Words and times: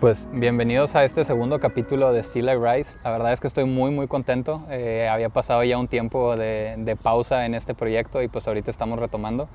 Pues 0.00 0.16
bienvenidos 0.32 0.94
a 0.94 1.04
este 1.04 1.26
segundo 1.26 1.60
capítulo 1.60 2.10
de 2.10 2.22
Still 2.22 2.48
I 2.48 2.54
Rise. 2.54 2.96
La 3.04 3.10
verdad 3.10 3.34
es 3.34 3.40
que 3.40 3.46
estoy 3.46 3.66
muy 3.66 3.90
muy 3.90 4.08
contento. 4.08 4.64
Eh, 4.70 5.06
había 5.12 5.28
pasado 5.28 5.62
ya 5.62 5.76
un 5.76 5.88
tiempo 5.88 6.36
de, 6.36 6.96
pausa 7.02 7.44
en 7.44 7.54
este 7.54 7.74
proyecto 7.74 8.22
y 8.22 8.28
pues 8.28 8.48
ahorita 8.48 8.70
estamos 8.70 8.98
retomando. 8.98 9.46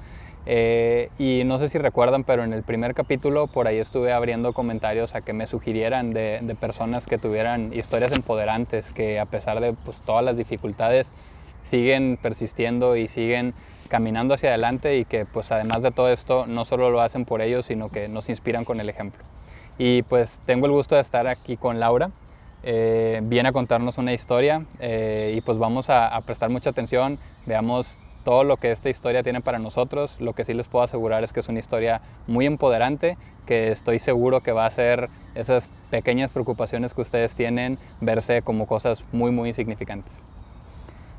Eh, 0.46 1.10
y 1.18 1.42
no 1.46 1.58
sé 1.58 1.68
si 1.68 1.80
recuerdan, 1.80 2.24
pero 2.24 2.44
en 2.44 2.54
el 2.54 2.62
primer 2.62 2.94
capítulo 2.94 3.48
por 3.48 3.66
ahí 3.66 3.80
estuve 3.80 4.14
abriendo 4.14 4.54
comentarios 4.54 5.16
a 5.16 5.22
que 5.22 5.34
me 5.34 5.48
sugirieran 5.48 6.14
de, 6.14 6.56
personas 6.60 7.08
que 7.08 7.18
tuvieran 7.18 7.74
historias 7.74 8.12
empoderantes, 8.12 8.92
que 8.92 9.20
a 9.20 9.26
pesar 9.26 9.60
de 9.62 9.74
pues, 9.74 9.98
todas 10.06 10.24
las 10.24 10.38
dificultades 10.38 11.12
siguen 11.64 12.20
persistiendo 12.22 12.98
y 12.98 13.08
siguen 13.08 13.56
caminando 13.88 14.36
hacia 14.36 14.50
adelante 14.50 14.96
y 14.98 15.06
que 15.06 15.26
pues 15.26 15.52
además 15.52 15.82
de 15.82 15.90
todo 15.90 16.10
esto 16.10 16.46
no 16.46 16.66
solo 16.66 16.92
lo 16.92 17.02
hacen 17.02 17.26
por 17.26 17.42
ellos, 17.42 17.66
sino 17.66 17.90
que 17.90 18.08
nos 18.10 18.30
inspiran 18.30 18.64
con 18.64 18.80
el 18.80 18.90
ejemplo. 18.90 19.24
Y 19.78 20.04
pues 20.04 20.40
tengo 20.46 20.66
el 20.66 20.72
gusto 20.72 20.96
de 20.96 21.02
estar 21.02 21.28
aquí 21.28 21.58
con 21.58 21.80
Laura. 21.80 22.12
Eh, 22.64 23.20
viene 23.24 23.50
a 23.50 23.52
contarnos 23.52 23.98
una 23.98 24.14
historia 24.14 24.66
eh, 24.80 25.36
y 25.38 25.42
pues 25.42 25.60
vamos 25.60 25.90
a, 25.90 26.20
prestar 26.26 26.50
mucha 26.50 26.72
atención, 26.72 27.20
veamos 27.46 27.96
todo 28.24 28.44
lo 28.44 28.58
que 28.58 28.72
esta 28.72 28.90
historia 28.90 29.22
tiene 29.22 29.42
para 29.42 29.60
nosotros. 29.60 30.20
Lo 30.20 30.34
que 30.34 30.46
sí 30.46 30.54
les 30.54 30.68
puedo 30.68 30.84
asegurar 30.84 31.24
es 31.24 31.32
que 31.32 31.42
es 31.42 31.50
una 31.50 31.60
historia 31.60 32.02
muy 32.26 32.48
empoderante, 32.48 33.18
que 33.46 33.72
estoy 33.72 34.00
seguro 34.00 34.42
que 34.42 34.52
va 34.52 34.64
a 34.64 34.68
hacer 34.68 35.10
esas 35.36 35.70
pequeñas 35.92 36.32
preocupaciones 36.32 36.96
que 36.96 37.02
ustedes 37.02 37.36
tienen 37.36 37.78
verse 38.02 38.42
como 38.42 38.66
cosas 38.66 39.04
muy, 39.12 39.30
muy 39.30 39.54
significantes. 39.54 40.24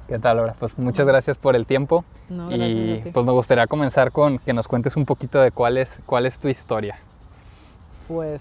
¿Qué 0.08 0.18
tal, 0.18 0.38
Laura? 0.38 0.56
Pues 0.58 0.76
muchas 0.78 1.06
gracias 1.06 1.36
por 1.36 1.54
el 1.54 1.66
tiempo. 1.66 2.04
y 2.50 2.96
pues 3.12 3.26
me 3.26 3.32
gustaría 3.32 3.68
comenzar 3.68 4.10
con 4.10 4.38
que 4.38 4.52
nos 4.52 4.66
cuentes 4.66 4.96
un 4.96 5.04
poquito 5.04 5.40
de 5.40 5.52
cuál 5.52 5.78
es, 5.78 5.96
cuál 6.06 6.26
es 6.26 6.40
tu 6.40 6.48
historia 6.48 6.96
pues 8.06 8.40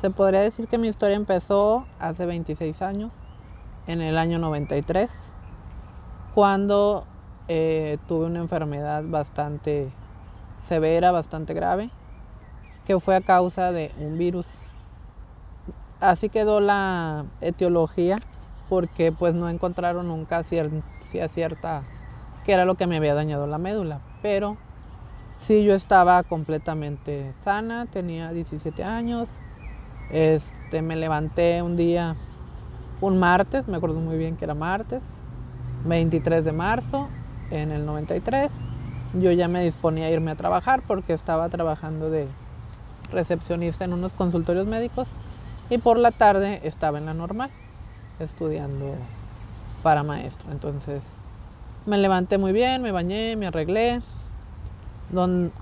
se 0.00 0.10
podría 0.10 0.40
decir 0.40 0.66
que 0.68 0.78
mi 0.78 0.88
historia 0.88 1.16
empezó 1.16 1.86
hace 1.98 2.26
26 2.26 2.80
años, 2.82 3.10
en 3.86 4.00
el 4.00 4.16
año 4.18 4.38
93, 4.38 5.10
cuando 6.34 7.04
eh, 7.48 7.98
tuve 8.06 8.26
una 8.26 8.38
enfermedad 8.40 9.02
bastante 9.06 9.90
severa, 10.62 11.12
bastante 11.12 11.54
grave, 11.54 11.90
que 12.86 12.98
fue 13.00 13.16
a 13.16 13.20
causa 13.20 13.72
de 13.72 13.90
un 13.98 14.16
virus. 14.16 14.46
Así 16.00 16.28
quedó 16.28 16.60
la 16.60 17.26
etiología, 17.40 18.18
porque 18.68 19.12
pues 19.12 19.34
no 19.34 19.48
encontraron 19.48 20.08
nunca 20.08 20.42
cierta 20.44 21.82
que 22.44 22.52
era 22.52 22.64
lo 22.64 22.76
que 22.76 22.86
me 22.86 22.96
había 22.96 23.14
dañado 23.14 23.46
la 23.46 23.58
médula, 23.58 24.00
pero 24.22 24.56
Sí, 25.40 25.64
yo 25.64 25.74
estaba 25.74 26.22
completamente 26.22 27.32
sana, 27.42 27.86
tenía 27.86 28.30
17 28.30 28.84
años. 28.84 29.26
Este, 30.10 30.82
me 30.82 30.96
levanté 30.96 31.62
un 31.62 31.76
día, 31.76 32.14
un 33.00 33.18
martes, 33.18 33.66
me 33.66 33.78
acuerdo 33.78 34.00
muy 34.00 34.18
bien 34.18 34.36
que 34.36 34.44
era 34.44 34.54
martes, 34.54 35.02
23 35.86 36.44
de 36.44 36.52
marzo, 36.52 37.08
en 37.50 37.70
el 37.72 37.86
93. 37.86 38.52
Yo 39.14 39.32
ya 39.32 39.48
me 39.48 39.64
disponía 39.64 40.06
a 40.06 40.10
irme 40.10 40.30
a 40.30 40.36
trabajar 40.36 40.82
porque 40.86 41.14
estaba 41.14 41.48
trabajando 41.48 42.10
de 42.10 42.28
recepcionista 43.10 43.84
en 43.84 43.94
unos 43.94 44.12
consultorios 44.12 44.66
médicos 44.66 45.08
y 45.70 45.78
por 45.78 45.98
la 45.98 46.10
tarde 46.10 46.60
estaba 46.64 46.98
en 46.98 47.06
la 47.06 47.14
normal 47.14 47.50
estudiando 48.20 48.94
para 49.82 50.02
maestro. 50.02 50.52
Entonces 50.52 51.02
me 51.86 51.96
levanté 51.96 52.36
muy 52.36 52.52
bien, 52.52 52.82
me 52.82 52.92
bañé, 52.92 53.36
me 53.36 53.46
arreglé, 53.46 54.02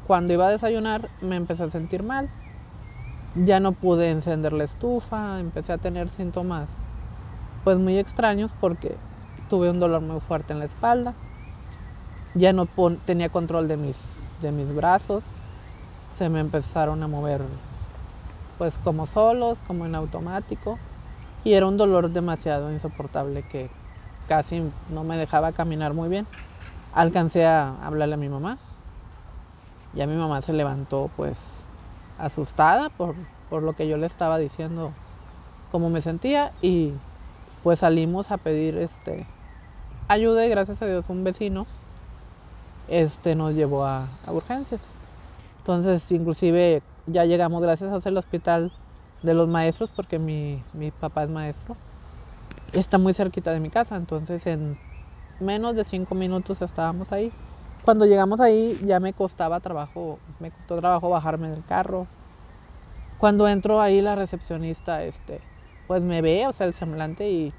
cuando 0.06 0.32
iba 0.32 0.46
a 0.46 0.50
desayunar 0.50 1.08
me 1.20 1.36
empecé 1.36 1.62
a 1.64 1.70
sentir 1.70 2.02
mal. 2.02 2.28
Ya 3.34 3.60
no 3.60 3.72
pude 3.72 4.10
encender 4.10 4.52
la 4.52 4.64
estufa, 4.64 5.40
empecé 5.40 5.72
a 5.72 5.78
tener 5.78 6.08
síntomas 6.08 6.68
pues 7.64 7.78
muy 7.78 7.98
extraños 7.98 8.52
porque 8.60 8.96
tuve 9.48 9.70
un 9.70 9.80
dolor 9.80 10.00
muy 10.02 10.20
fuerte 10.20 10.52
en 10.52 10.58
la 10.58 10.64
espalda. 10.66 11.14
Ya 12.34 12.52
no 12.52 12.66
tenía 13.04 13.30
control 13.30 13.68
de 13.68 13.76
mis, 13.76 13.98
de 14.42 14.52
mis 14.52 14.74
brazos. 14.74 15.24
Se 16.16 16.28
me 16.28 16.40
empezaron 16.40 17.02
a 17.02 17.08
mover 17.08 17.42
pues 18.58 18.78
como 18.78 19.06
solos, 19.06 19.58
como 19.66 19.86
en 19.86 19.94
automático. 19.94 20.78
Y 21.44 21.54
era 21.54 21.66
un 21.66 21.76
dolor 21.76 22.10
demasiado 22.10 22.72
insoportable 22.72 23.42
que 23.42 23.70
casi 24.26 24.62
no 24.90 25.04
me 25.04 25.16
dejaba 25.16 25.52
caminar 25.52 25.94
muy 25.94 26.08
bien. 26.08 26.26
Alcancé 26.92 27.46
a 27.46 27.74
hablarle 27.84 28.14
a 28.14 28.18
mi 28.18 28.28
mamá 28.28 28.58
ya 29.94 30.06
mi 30.06 30.16
mamá 30.16 30.42
se 30.42 30.52
levantó 30.52 31.10
pues 31.16 31.38
asustada 32.18 32.90
por, 32.90 33.14
lo 33.50 33.72
que 33.72 33.88
yo 33.88 33.96
le 33.96 34.06
estaba 34.06 34.38
diciendo 34.38 34.92
cómo 35.70 35.88
me 35.88 36.02
sentía 36.02 36.52
y 36.60 36.92
pues 37.62 37.78
salimos 37.78 38.30
a 38.30 38.36
pedir 38.36 38.76
este 38.76 39.26
ayuda 40.08 40.44
y 40.46 40.50
gracias 40.50 40.82
a 40.82 40.86
Dios 40.86 41.06
un 41.08 41.24
vecino 41.24 41.66
este 42.88 43.34
nos 43.34 43.54
llevó 43.54 43.84
a, 43.84 44.08
urgencias. 44.28 44.80
Entonces 45.58 46.10
inclusive 46.12 46.82
ya 47.06 47.24
llegamos 47.24 47.62
gracias 47.62 47.92
a 47.92 48.08
el 48.08 48.16
hospital 48.16 48.72
de 49.22 49.34
los 49.34 49.48
maestros 49.48 49.90
porque 49.94 50.18
mi, 50.18 50.62
mi 50.72 50.90
papá 50.90 51.24
es 51.24 51.30
maestro. 51.30 51.76
Está 52.72 52.98
muy 52.98 53.14
cerquita 53.14 53.52
de 53.52 53.60
mi 53.60 53.70
casa, 53.70 53.96
entonces 53.96 54.46
en 54.46 54.78
menos 55.40 55.74
de 55.74 55.84
cinco 55.84 56.14
minutos 56.14 56.60
estábamos 56.62 57.12
ahí. 57.12 57.32
Cuando 57.88 58.04
llegamos 58.04 58.38
ahí 58.42 58.78
ya 58.84 59.00
me 59.00 59.14
costaba 59.14 59.60
trabajo, 59.60 60.18
me 60.40 60.50
costó 60.50 60.76
trabajo 60.76 61.08
bajarme 61.08 61.48
del 61.48 61.64
carro. 61.64 62.06
Cuando 63.16 63.48
entro 63.48 63.80
ahí 63.80 64.02
la 64.02 64.14
recepcionista, 64.14 65.02
este, 65.04 65.40
pues 65.86 66.02
me 66.02 66.20
ve, 66.20 66.46
o 66.46 66.52
sea, 66.52 66.66
el 66.66 66.74
semblante 66.74 67.30
y, 67.30 67.54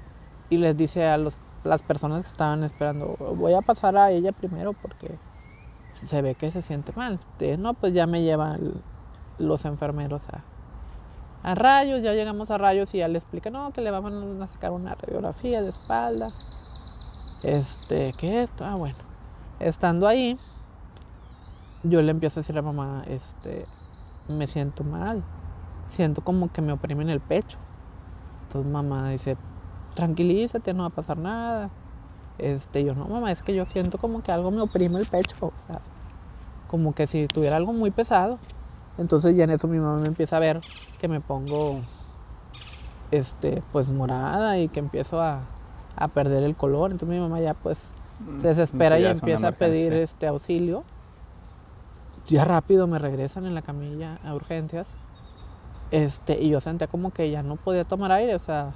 les 0.50 0.76
dice 0.76 1.04
a 1.04 1.18
las 1.18 1.82
personas 1.82 2.22
que 2.22 2.28
estaban 2.28 2.62
esperando, 2.62 3.16
voy 3.36 3.54
a 3.54 3.60
pasar 3.60 3.96
a 3.96 4.12
ella 4.12 4.30
primero 4.30 4.72
porque 4.72 5.18
se 5.94 6.22
ve 6.22 6.36
que 6.36 6.52
se 6.52 6.62
siente 6.62 6.92
mal. 6.92 7.14
Este, 7.14 7.58
no, 7.58 7.74
pues 7.74 7.92
ya 7.92 8.06
me 8.06 8.22
llevan 8.22 8.74
los 9.38 9.64
enfermeros 9.64 10.22
a, 10.28 10.44
a 11.50 11.56
rayos, 11.56 12.02
ya 12.02 12.14
llegamos 12.14 12.52
a 12.52 12.58
rayos 12.58 12.94
y 12.94 12.98
ya 12.98 13.08
le 13.08 13.18
explica, 13.18 13.50
no, 13.50 13.72
que 13.72 13.80
le 13.80 13.90
van 13.90 14.40
a 14.40 14.46
sacar 14.46 14.70
una 14.70 14.94
radiografía 14.94 15.60
de 15.60 15.70
espalda. 15.70 16.30
Este, 17.42 18.14
¿qué 18.16 18.44
es 18.44 18.50
esto? 18.50 18.64
Ah, 18.64 18.76
bueno 18.76 19.09
estando 19.60 20.08
ahí, 20.08 20.38
yo 21.82 22.02
le 22.02 22.10
empiezo 22.10 22.40
a 22.40 22.42
decir 22.42 22.58
a 22.58 22.62
mamá, 22.62 23.04
este, 23.06 23.66
me 24.28 24.46
siento 24.46 24.84
mal, 24.84 25.22
siento 25.88 26.22
como 26.22 26.52
que 26.52 26.62
me 26.62 26.72
oprimen 26.72 27.08
el 27.08 27.20
pecho. 27.20 27.58
Entonces 28.42 28.70
mamá 28.70 29.10
dice, 29.10 29.36
tranquilízate, 29.94 30.74
no 30.74 30.82
va 30.82 30.88
a 30.88 30.90
pasar 30.90 31.18
nada. 31.18 31.70
Este, 32.38 32.84
yo 32.84 32.94
no, 32.94 33.06
mamá, 33.06 33.30
es 33.32 33.42
que 33.42 33.54
yo 33.54 33.66
siento 33.66 33.98
como 33.98 34.22
que 34.22 34.32
algo 34.32 34.50
me 34.50 34.62
oprime 34.62 34.98
el 34.98 35.06
pecho, 35.06 35.36
o 35.46 35.52
sea, 35.66 35.80
como 36.68 36.94
que 36.94 37.06
si 37.06 37.26
tuviera 37.26 37.56
algo 37.56 37.72
muy 37.72 37.90
pesado. 37.90 38.38
Entonces 38.98 39.36
ya 39.36 39.44
en 39.44 39.50
eso 39.50 39.68
mi 39.68 39.78
mamá 39.78 39.98
me 40.00 40.08
empieza 40.08 40.36
a 40.36 40.40
ver 40.40 40.60
que 40.98 41.08
me 41.08 41.20
pongo, 41.20 41.80
este, 43.10 43.62
pues 43.72 43.88
morada 43.88 44.58
y 44.58 44.68
que 44.68 44.80
empiezo 44.80 45.22
a, 45.22 45.42
a 45.96 46.08
perder 46.08 46.42
el 46.42 46.56
color. 46.56 46.90
Entonces 46.90 47.16
mi 47.16 47.20
mamá 47.20 47.40
ya 47.40 47.54
pues 47.54 47.90
se 48.40 48.48
desespera 48.48 48.98
y 48.98 49.06
empieza 49.06 49.48
a 49.48 49.52
pedir 49.52 49.92
este 49.92 50.26
auxilio. 50.26 50.84
Ya 52.26 52.44
rápido 52.44 52.86
me 52.86 52.98
regresan 52.98 53.46
en 53.46 53.54
la 53.54 53.62
camilla 53.62 54.18
a 54.24 54.34
urgencias. 54.34 54.88
Este, 55.90 56.40
y 56.40 56.50
yo 56.50 56.60
sentía 56.60 56.86
como 56.86 57.10
que 57.10 57.30
ya 57.30 57.42
no 57.42 57.56
podía 57.56 57.84
tomar 57.84 58.12
aire, 58.12 58.36
o 58.36 58.38
sea, 58.38 58.74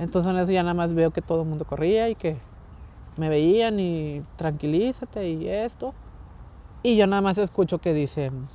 entonces 0.00 0.32
en 0.32 0.38
eso 0.38 0.50
ya 0.50 0.64
nada 0.64 0.74
más 0.74 0.92
veo 0.92 1.12
que 1.12 1.22
todo 1.22 1.42
el 1.42 1.48
mundo 1.48 1.64
corría 1.64 2.08
y 2.08 2.16
que 2.16 2.38
me 3.16 3.28
veían 3.28 3.78
y 3.78 4.24
tranquilízate 4.36 5.28
y 5.28 5.48
esto. 5.48 5.94
Y 6.82 6.96
yo 6.96 7.06
nada 7.06 7.22
más 7.22 7.38
escucho 7.38 7.78
que 7.78 7.94
dicen, 7.94 8.48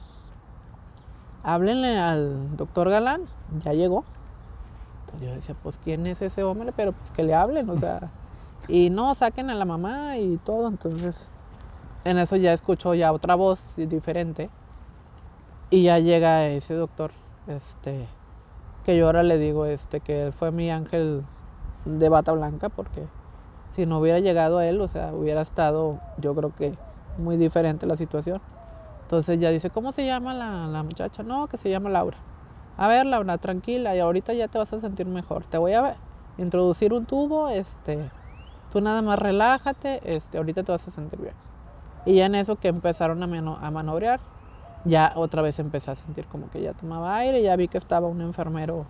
háblenle 1.43 1.97
al 1.97 2.57
doctor 2.57 2.89
Galán, 2.89 3.23
ya 3.63 3.73
llegó. 3.73 4.03
Entonces 5.05 5.27
yo 5.29 5.33
decía, 5.33 5.55
pues 5.63 5.79
quién 5.81 6.05
es 6.05 6.21
ese 6.21 6.43
hombre, 6.43 6.73
pero 6.75 6.91
pues 6.91 7.11
que 7.11 7.23
le 7.23 7.33
hablen, 7.33 7.69
o 7.69 7.77
sea, 7.79 8.11
y 8.69 8.91
no, 8.91 9.15
saquen 9.15 9.49
a 9.49 9.55
la 9.55 9.65
mamá 9.65 10.17
y 10.17 10.37
todo. 10.37 10.67
Entonces, 10.67 11.27
en 12.05 12.17
eso 12.19 12.35
ya 12.35 12.53
escucho 12.53 12.93
ya 12.93 13.11
otra 13.11 13.35
voz 13.35 13.61
diferente. 13.75 14.49
Y 15.71 15.83
ya 15.83 15.99
llega 15.99 16.47
ese 16.47 16.73
doctor, 16.73 17.11
este, 17.47 18.07
que 18.83 18.97
yo 18.97 19.05
ahora 19.05 19.23
le 19.23 19.37
digo, 19.37 19.65
este, 19.65 19.99
que 19.99 20.31
fue 20.35 20.51
mi 20.51 20.71
ángel 20.71 21.23
de 21.85 22.09
bata 22.09 22.31
blanca, 22.31 22.69
porque 22.69 23.05
si 23.71 23.85
no 23.85 23.99
hubiera 23.99 24.19
llegado 24.19 24.57
a 24.57 24.65
él, 24.65 24.81
o 24.81 24.87
sea, 24.87 25.13
hubiera 25.13 25.41
estado, 25.41 25.99
yo 26.17 26.33
creo 26.33 26.55
que 26.55 26.73
muy 27.17 27.37
diferente 27.37 27.85
la 27.85 27.97
situación. 27.97 28.41
Entonces 29.03 29.39
ya 29.39 29.51
dice, 29.51 29.69
¿cómo 29.69 29.91
se 29.91 30.05
llama 30.05 30.33
la, 30.33 30.67
la 30.67 30.83
muchacha? 30.83 31.21
No, 31.21 31.47
que 31.47 31.57
se 31.57 31.69
llama 31.69 31.89
Laura. 31.89 32.17
A 32.77 32.87
ver, 32.87 33.05
Laura, 33.05 33.37
tranquila, 33.37 33.95
y 33.95 33.99
ahorita 33.99 34.33
ya 34.33 34.47
te 34.47 34.57
vas 34.57 34.71
a 34.73 34.79
sentir 34.79 35.05
mejor. 35.05 35.43
Te 35.43 35.57
voy 35.57 35.73
a 35.73 35.97
introducir 36.37 36.93
un 36.93 37.05
tubo, 37.05 37.49
este, 37.49 38.09
Tú 38.71 38.81
nada 38.81 39.01
más 39.01 39.17
relájate, 39.19 39.99
este, 40.03 40.37
ahorita 40.37 40.63
te 40.63 40.71
vas 40.71 40.87
a 40.87 40.91
sentir 40.91 41.19
bien. 41.19 41.33
Y 42.05 42.15
ya 42.15 42.25
en 42.27 42.35
eso 42.35 42.55
que 42.55 42.67
empezaron 42.67 43.21
a, 43.23 43.65
a 43.67 43.71
manobrear, 43.71 44.19
ya 44.85 45.11
otra 45.15 45.41
vez 45.41 45.59
empecé 45.59 45.91
a 45.91 45.95
sentir 45.95 46.25
como 46.25 46.49
que 46.49 46.61
ya 46.61 46.73
tomaba 46.73 47.15
aire, 47.17 47.41
ya 47.41 47.55
vi 47.55 47.67
que 47.67 47.77
estaba 47.77 48.07
un 48.07 48.21
enfermero, 48.21 48.85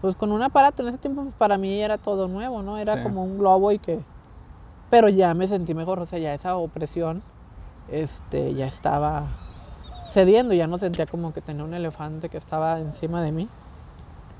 pues 0.00 0.16
con 0.16 0.32
un 0.32 0.42
aparato. 0.42 0.82
En 0.82 0.88
ese 0.88 0.98
tiempo 0.98 1.22
pues, 1.22 1.34
para 1.36 1.58
mí 1.58 1.80
era 1.80 1.98
todo 1.98 2.28
nuevo, 2.28 2.62
¿no? 2.62 2.78
Era 2.78 2.96
Sí. 2.96 3.02
como 3.02 3.22
un 3.24 3.38
globo 3.38 3.70
y 3.72 3.78
que... 3.78 4.00
Pero 4.88 5.08
ya 5.08 5.34
me 5.34 5.46
sentí 5.46 5.72
mejor, 5.74 6.00
o 6.00 6.06
sea, 6.06 6.18
ya 6.18 6.34
esa 6.34 6.56
opresión 6.56 7.22
este, 7.88 8.54
ya 8.54 8.66
estaba 8.66 9.24
cediendo, 10.08 10.52
ya 10.54 10.66
no 10.66 10.78
sentía 10.78 11.06
como 11.06 11.32
que 11.32 11.40
tenía 11.40 11.62
un 11.62 11.74
elefante 11.74 12.28
que 12.28 12.38
estaba 12.38 12.80
encima 12.80 13.22
de 13.22 13.30
mí. 13.30 13.48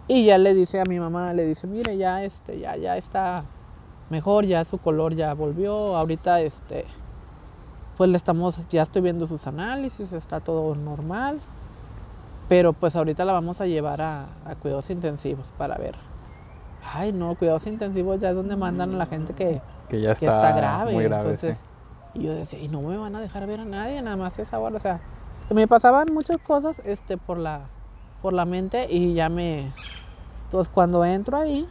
Y 0.09 0.25
ya 0.25 0.38
le 0.38 0.55
dice 0.55 0.81
a 0.81 0.85
mi 0.88 0.99
mamá, 0.99 1.33
le 1.35 1.44
dice, 1.44 1.69
mire, 1.69 1.97
ya, 1.97 2.25
este, 2.25 2.59
ya, 2.59 2.76
ya 2.76 2.97
está 2.97 3.44
mejor, 4.11 4.45
ya 4.45 4.65
su 4.65 4.79
color 4.79 5.15
ya 5.15 5.33
volvió, 5.35 5.97
ahorita, 5.97 6.41
este, 6.41 6.85
pues 7.97 8.11
le 8.11 8.17
estamos, 8.17 8.69
ya 8.69 8.83
estoy 8.83 9.03
viendo 9.03 9.27
sus 9.27 9.47
análisis, 9.47 10.12
está 10.12 10.41
todo 10.41 10.75
normal, 10.75 11.41
pero 12.49 12.73
pues 12.73 12.97
ahorita 12.97 13.25
la 13.25 13.33
vamos 13.33 13.61
a 13.61 13.67
llevar 13.67 14.03
a, 14.03 14.27
a 14.45 14.55
cuidados 14.57 14.91
intensivos 14.91 15.53
para 15.57 15.77
ver. 15.79 15.95
Ay, 16.93 17.12
no, 17.12 17.35
cuidados 17.35 17.67
intensivos 17.67 18.21
ya 18.21 18.31
es 18.31 18.35
donde 18.35 18.57
mandan 18.57 18.95
a 18.95 18.97
la 18.97 19.07
gente 19.07 19.35
que, 19.35 19.61
Que 19.89 20.01
ya 20.01 20.15
que 20.15 20.27
está, 20.27 20.53
grave. 20.53 20.93
muy 20.93 21.05
grave, 21.05 21.23
entonces, 21.23 21.59
sí. 21.59 22.21
y 22.21 22.23
yo 22.25 22.35
decía, 22.35 22.59
y 22.59 22.69
no 22.69 22.81
me 22.81 22.97
van 22.97 23.15
a 23.15 23.21
dejar 23.21 23.47
ver 23.47 23.61
a 23.61 23.65
nadie, 23.65 24.01
nada 24.03 24.17
más 24.17 24.39
esa 24.39 24.59
hora. 24.59 24.77
O 24.77 24.81
sea, 24.81 25.01
me 25.51 25.69
pasaban 25.69 26.12
muchas 26.12 26.39
cosas 26.39 26.81
este, 26.85 27.17
por, 27.17 27.39
la, 27.39 27.62
por 28.23 28.33
la 28.33 28.45
mente 28.45 28.87
y 28.91 29.15
ya 29.15 29.29
me... 29.29 29.73
Entonces 30.47 30.73
cuando 30.73 31.05
entro 31.05 31.37
ahí, 31.37 31.69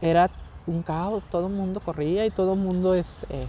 era 0.00 0.30
un 0.66 0.82
caos, 0.82 1.24
todo 1.30 1.46
el 1.46 1.52
mundo 1.52 1.80
corría 1.80 2.26
y 2.26 2.30
todo 2.30 2.54
el 2.54 2.58
mundo, 2.60 2.94
este, 2.94 3.46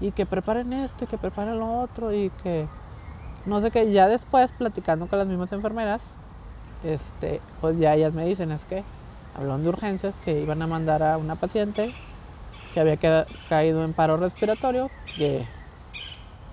y 0.00 0.10
que 0.12 0.26
preparen 0.26 0.72
esto 0.72 1.04
y 1.04 1.06
que 1.08 1.18
preparen 1.18 1.58
lo 1.58 1.80
otro 1.80 2.12
y 2.12 2.30
que, 2.42 2.66
no 3.46 3.60
sé 3.60 3.70
qué, 3.70 3.90
ya 3.90 4.08
después 4.08 4.52
platicando 4.52 5.06
con 5.06 5.18
las 5.18 5.28
mismas 5.28 5.52
enfermeras, 5.52 6.02
este, 6.84 7.40
pues 7.60 7.78
ya 7.78 7.94
ellas 7.94 8.12
me 8.12 8.24
dicen, 8.26 8.50
es 8.50 8.64
que 8.64 8.82
hablaron 9.36 9.62
de 9.62 9.68
urgencias, 9.70 10.14
que 10.24 10.40
iban 10.40 10.60
a 10.62 10.66
mandar 10.66 11.02
a 11.02 11.16
una 11.18 11.34
paciente 11.36 11.90
que 12.74 12.80
había 12.80 12.96
caído 13.48 13.84
en 13.84 13.92
paro 13.94 14.16
respiratorio, 14.16 14.90
que, 15.16 15.44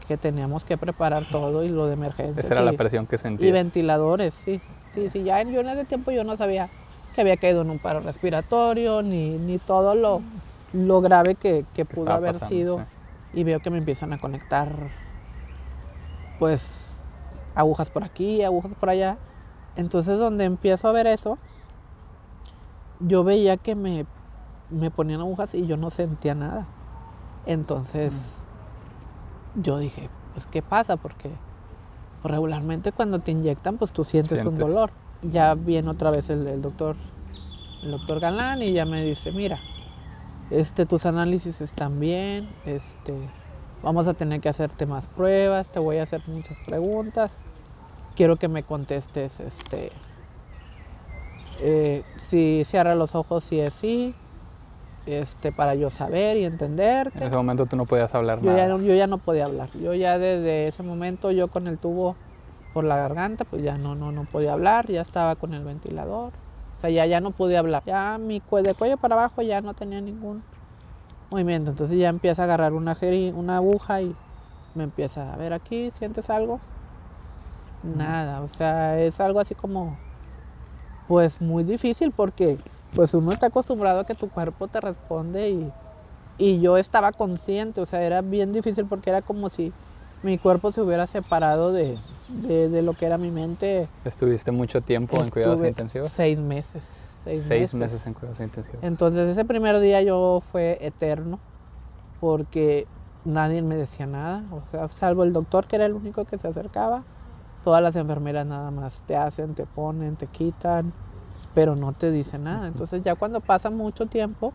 que 0.07 0.17
teníamos 0.17 0.63
que 0.65 0.77
preparar 0.77 1.23
todo 1.25 1.63
y 1.63 1.69
lo 1.69 1.87
de 1.87 1.93
emergencia. 1.93 2.41
Esa 2.41 2.53
era 2.53 2.63
la 2.63 2.73
presión 2.73 3.05
que 3.07 3.17
sentí. 3.17 3.47
Y 3.47 3.51
ventiladores, 3.51 4.33
sí. 4.33 4.61
Sí, 4.93 5.09
sí, 5.09 5.23
ya 5.23 5.41
en- 5.41 5.51
yo 5.51 5.59
en 5.59 5.69
ese 5.69 5.85
tiempo 5.85 6.09
yo 6.11 6.23
no 6.23 6.35
sabía 6.37 6.69
que 7.17 7.21
había 7.21 7.37
caído 7.37 7.63
en 7.63 7.71
un 7.71 7.79
paro 7.79 7.99
respiratorio, 7.99 9.01
ni, 9.01 9.39
ni 9.39 9.57
todo 9.57 9.95
lo, 9.95 10.21
lo 10.71 11.01
grave 11.01 11.33
que, 11.33 11.65
que 11.73 11.83
pudo 11.83 12.11
haber 12.11 12.33
pasando, 12.33 12.55
sido. 12.55 12.77
sí. 12.77 13.39
Y 13.39 13.43
veo 13.43 13.59
que 13.59 13.71
me 13.71 13.79
empiezan 13.79 14.13
a 14.13 14.19
conectar, 14.19 14.69
pues, 16.37 16.91
agujas 17.55 17.89
por 17.89 18.03
aquí, 18.03 18.43
agujas 18.43 18.71
por 18.79 18.91
allá. 18.91 19.17
Entonces, 19.75 20.19
donde 20.19 20.45
empiezo 20.45 20.87
a 20.87 20.91
ver 20.91 21.07
eso, 21.07 21.39
yo 22.99 23.23
veía 23.23 23.57
que 23.57 23.73
me, 23.73 24.05
me 24.69 24.91
ponían 24.91 25.19
agujas 25.19 25.55
y 25.55 25.65
yo 25.65 25.75
no 25.75 25.89
sentía 25.89 26.35
nada. 26.35 26.67
Entonces, 27.47 28.13
yo 29.55 29.79
dije, 29.79 30.11
pues, 30.35 30.45
¿qué 30.45 30.61
pasa? 30.61 30.97
Porque 30.97 31.31
regularmente 32.23 32.91
cuando 32.91 33.17
te 33.17 33.31
inyectan, 33.31 33.77
pues 33.77 33.91
tú 33.91 34.03
sientes, 34.03 34.45
un 34.45 34.55
dolor. 34.55 34.91
Ya 35.23 35.55
viene 35.55 35.89
otra 35.89 36.11
vez 36.11 36.29
el, 36.29 36.45
el 36.47 36.61
doctor, 36.61 36.95
el 37.83 37.91
doctor 37.91 38.19
Galán 38.19 38.61
y 38.61 38.73
ya 38.73 38.85
me 38.85 39.03
dice, 39.03 39.31
mira, 39.31 39.57
este, 40.51 40.85
tus 40.85 41.05
análisis 41.05 41.59
están 41.61 41.99
bien, 41.99 42.49
este, 42.65 43.13
vamos 43.83 44.07
a 44.07 44.13
tener 44.13 44.41
que 44.41 44.49
hacerte 44.49 44.85
más 44.85 45.07
pruebas, 45.07 45.67
te 45.67 45.79
voy 45.79 45.97
a 45.97 46.03
hacer 46.03 46.21
muchas 46.27 46.57
preguntas, 46.65 47.31
quiero 48.15 48.37
que 48.37 48.47
me 48.47 48.63
contestes, 48.63 49.39
este, 49.39 49.91
eh, 51.59 52.03
si 52.21 52.63
cierra 52.65 52.95
los 52.95 53.15
ojos, 53.15 53.43
si 53.43 53.59
es 53.59 53.73
sí, 53.73 54.13
este, 55.07 55.51
para 55.51 55.73
yo 55.75 55.89
saber 55.89 56.37
y 56.37 56.45
entenderte. 56.45 57.17
En 57.17 57.27
ese 57.27 57.35
momento 57.35 57.65
tú 57.65 57.75
no 57.75 57.85
podías 57.85 58.13
hablar 58.13 58.41
Yo 58.41 58.51
nada. 58.51 58.67
ya, 58.67 58.77
yo 58.77 58.93
ya 58.93 59.07
no 59.07 59.17
podía 59.17 59.45
hablar. 59.45 59.69
Yo 59.81 59.93
ya 59.93 60.19
desde 60.19 60.67
ese 60.67 60.83
momento, 60.83 61.31
yo 61.31 61.47
con 61.47 61.67
el 61.67 61.77
tubo 61.77 62.15
por 62.77 62.83
la 62.83 62.95
garganta, 62.95 63.43
pues 63.43 63.63
ya 63.63 63.75
no, 63.75 63.95
no, 63.95 64.11
no 64.11 64.25
podía 64.25 64.53
hablar, 64.53 64.85
ya 64.85 65.01
estaba 65.01 65.35
con 65.35 65.55
el 65.55 65.63
ventilador. 65.63 66.31
O 66.77 66.79
sea, 66.79 66.91
ya, 66.91 67.07
ya 67.07 67.19
no 67.21 67.31
podía 67.31 67.57
hablar. 67.57 67.81
Ya 67.87 68.19
mi 68.19 68.39
cue- 68.39 68.61
de 68.61 68.75
cuello 68.75 68.97
para 68.97 69.15
abajo 69.15 69.41
ya 69.41 69.61
no 69.61 69.73
tenía 69.73 69.99
ningún 69.99 70.43
movimiento. 71.31 71.71
Entonces 71.71 71.97
ya 71.97 72.09
empieza 72.09 72.43
a 72.43 72.45
agarrar 72.45 72.73
una, 72.73 72.95
jeri- 72.95 73.33
una 73.33 73.55
aguja 73.57 74.03
y 74.03 74.13
me 74.75 74.83
empieza 74.83 75.33
a 75.33 75.37
ver 75.37 75.53
aquí, 75.53 75.89
¿sientes 75.97 76.29
algo? 76.29 76.59
Nada, 77.81 78.41
o 78.43 78.47
sea, 78.47 78.99
es 79.01 79.19
algo 79.19 79.39
así 79.39 79.55
como, 79.55 79.97
pues 81.07 81.41
muy 81.41 81.63
difícil 81.63 82.11
porque 82.11 82.59
pues 82.93 83.11
uno 83.15 83.31
está 83.31 83.47
acostumbrado 83.47 84.01
a 84.01 84.05
que 84.05 84.13
tu 84.13 84.29
cuerpo 84.29 84.67
te 84.67 84.79
responde 84.81 85.49
y, 85.49 85.71
y 86.37 86.61
yo 86.61 86.77
estaba 86.77 87.11
consciente, 87.11 87.81
o 87.81 87.87
sea, 87.87 88.03
era 88.03 88.21
bien 88.21 88.53
difícil 88.53 88.85
porque 88.85 89.09
era 89.09 89.23
como 89.23 89.49
si 89.49 89.73
mi 90.21 90.37
cuerpo 90.37 90.71
se 90.71 90.81
hubiera 90.81 91.07
separado 91.07 91.71
de, 91.71 91.97
de- 92.27 92.69
de 92.69 92.81
lo 92.81 92.93
que 92.93 93.05
era 93.05 93.17
mi 93.17 93.31
mente. 93.31 93.87
¿Estuviste 94.05 94.51
mucho 94.51 94.81
tiempo 94.81 95.17
en 95.23 95.29
cuidados 95.29 95.61
intensivos? 95.69 96.11
Seis 96.11 96.39
meses. 96.39 96.83
Seis, 97.23 97.43
Seis 97.43 97.73
meses 97.73 98.05
en 98.07 98.13
cuidados 98.13 98.39
intensivos. 98.39 98.83
Entonces 98.83 99.29
ese 99.29 99.43
primer 99.45 99.79
día 99.79 100.01
yo 100.01 100.41
fue 100.51 100.77
eterno 100.81 101.39
porque 102.19 102.87
nadie 103.25 103.61
me 103.61 103.75
decía 103.75 104.05
nada, 104.05 104.43
o 104.51 104.61
sea, 104.71 104.87
salvo 104.89 105.23
el 105.23 105.33
doctor 105.33 105.67
que 105.67 105.75
era 105.75 105.85
el 105.85 105.93
único 105.93 106.23
que 106.25 106.37
se 106.37 106.47
acercaba. 106.47 107.03
Todas 107.65 107.83
las 107.83 107.95
enfermeras 107.97 108.45
nada 108.45 108.71
más 108.71 109.01
te 109.05 109.17
hacen, 109.17 109.53
te 109.55 109.65
ponen, 109.65 110.15
te 110.15 110.27
quitan, 110.27 110.93
pero 111.53 111.75
no 111.75 111.91
te 111.91 112.11
dicen 112.11 112.45
nada. 112.45 112.67
Entonces 112.67 113.01
ya 113.01 113.15
cuando 113.15 113.41
pasa 113.41 113.69
mucho 113.69 114.05
tiempo, 114.05 114.53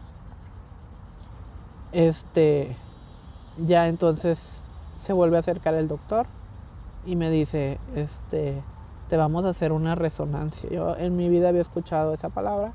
este, 1.92 2.74
ya 3.66 3.88
entonces 3.88 4.60
se 5.02 5.12
vuelve 5.12 5.36
a 5.36 5.40
acercar 5.40 5.74
el 5.74 5.88
doctor 5.88 6.26
y 7.04 7.16
me 7.16 7.30
dice, 7.30 7.78
este, 7.94 8.62
te 9.08 9.16
vamos 9.16 9.44
a 9.44 9.50
hacer 9.50 9.72
una 9.72 9.94
resonancia. 9.94 10.70
Yo 10.70 10.96
en 10.96 11.16
mi 11.16 11.28
vida 11.28 11.48
había 11.48 11.60
escuchado 11.60 12.14
esa 12.14 12.28
palabra 12.28 12.72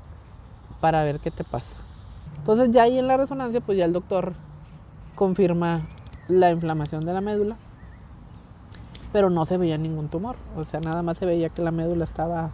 para 0.80 1.02
ver 1.02 1.18
qué 1.20 1.30
te 1.30 1.44
pasa. 1.44 1.76
Entonces 2.38 2.70
ya 2.70 2.82
ahí 2.82 2.98
en 2.98 3.08
la 3.08 3.16
resonancia, 3.16 3.60
pues 3.60 3.78
ya 3.78 3.84
el 3.84 3.92
doctor 3.92 4.34
confirma 5.14 5.86
la 6.28 6.50
inflamación 6.50 7.04
de 7.04 7.12
la 7.12 7.20
médula, 7.20 7.56
pero 9.12 9.30
no 9.30 9.46
se 9.46 9.56
veía 9.56 9.78
ningún 9.78 10.08
tumor. 10.08 10.36
O 10.56 10.64
sea, 10.64 10.80
nada 10.80 11.02
más 11.02 11.18
se 11.18 11.26
veía 11.26 11.48
que 11.48 11.62
la 11.62 11.70
médula 11.70 12.04
estaba 12.04 12.50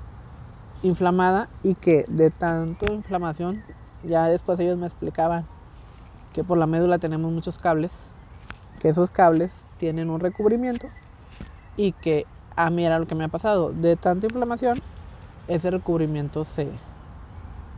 inflamada 0.83 1.49
y 1.63 1.75
que 1.75 2.05
de 2.09 2.31
tanto 2.31 2.93
inflamación, 2.93 3.63
ya 4.05 4.27
después 4.29 4.59
ellos 4.61 4.79
me 4.79 4.87
explicaban 4.87 5.47
que 6.33 6.45
por 6.45 6.59
la 6.59 6.67
médula 6.67 6.99
tenemos 6.99 7.33
muchos 7.33 7.59
cables, 7.59 8.09
que 8.81 8.89
esos 8.89 9.11
cables 9.11 9.51
tienen 9.79 10.11
un 10.11 10.21
recubrimiento 10.21 10.89
y 11.77 11.93
que 11.93 12.27
a 12.57 12.71
mí 12.71 12.85
era 12.85 12.99
lo 12.99 13.07
que 13.07 13.15
me 13.15 13.25
ha 13.25 13.29
pasado. 13.29 13.73
De 13.73 13.97
tanta 13.97 14.27
inflamación, 14.27 14.79
ese 15.49 15.71
recubrimiento 15.71 16.45
se, 16.45 16.69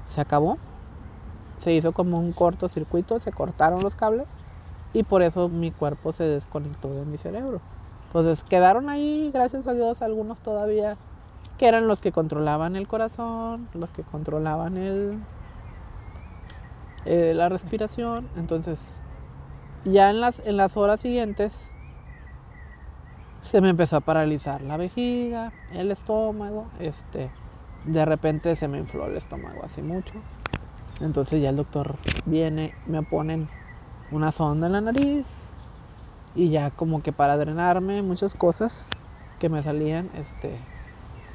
se 0.09 0.21
acabó. 0.21 0.59
Se 1.61 1.73
hizo 1.73 1.93
como 1.93 2.19
un 2.19 2.33
cortocircuito, 2.33 3.19
se 3.19 3.33
cortaron 3.33 3.83
los 3.83 3.95
cables 3.95 4.29
y 4.93 5.03
por 5.03 5.23
eso 5.23 5.49
mi 5.49 5.71
cuerpo 5.71 6.13
se 6.13 6.25
desconectó 6.25 6.91
de 6.91 7.05
mi 7.05 7.19
cerebro. 7.19 7.61
Entonces 8.07 8.45
quedaron 8.45 8.89
ahí, 8.89 9.31
gracias 9.33 9.67
a 9.67 9.75
Dios, 9.75 10.03
algunos 10.03 10.39
todavía 10.41 10.97
que 11.59 11.67
eran 11.67 11.89
los 11.89 11.99
que 11.99 12.13
controlaban 12.13 12.77
el 12.77 12.87
corazón, 12.87 13.69
los 13.75 13.91
que 13.91 14.03
controlaban 14.03 14.77
el, 14.77 15.19
eh, 17.07 17.33
la 17.35 17.49
respiración. 17.49 18.29
Entonces, 18.37 18.79
ya 19.85 20.11
en 20.11 20.21
las, 20.21 20.41
en 20.45 20.57
las 20.57 20.77
horas 20.77 21.01
siguientes 21.01 21.55
se 23.47 23.61
me 23.61 23.71
empezó 23.71 23.97
a 23.97 24.01
paralizar 24.01 24.61
la 24.63 24.77
vejiga, 24.77 25.53
el 25.73 25.93
estómago, 25.93 26.67
este, 26.81 27.31
de 27.85 28.05
repente 28.05 28.57
se 28.57 28.67
me 28.67 28.79
infló 28.79 29.07
el 29.07 29.17
estómago 29.17 29.63
así 29.65 29.83
mucho. 29.83 30.15
Entonces 31.01 31.41
ya 31.41 31.51
el 31.51 31.57
doctor 31.57 31.95
viene, 32.25 32.75
me 32.87 33.03
ponen 33.03 33.49
una 34.11 34.33
sonda 34.33 34.67
en 34.67 34.73
la 34.73 34.81
nariz 34.81 35.27
y 36.35 36.51
ya 36.51 36.71
como 36.71 37.03
que 37.03 37.13
para 37.13 37.37
drenarme 37.37 38.03
muchas 38.03 38.35
cosas 38.35 38.87
que 39.39 39.49
me 39.49 39.63
salían, 39.63 40.11
este, 40.17 40.59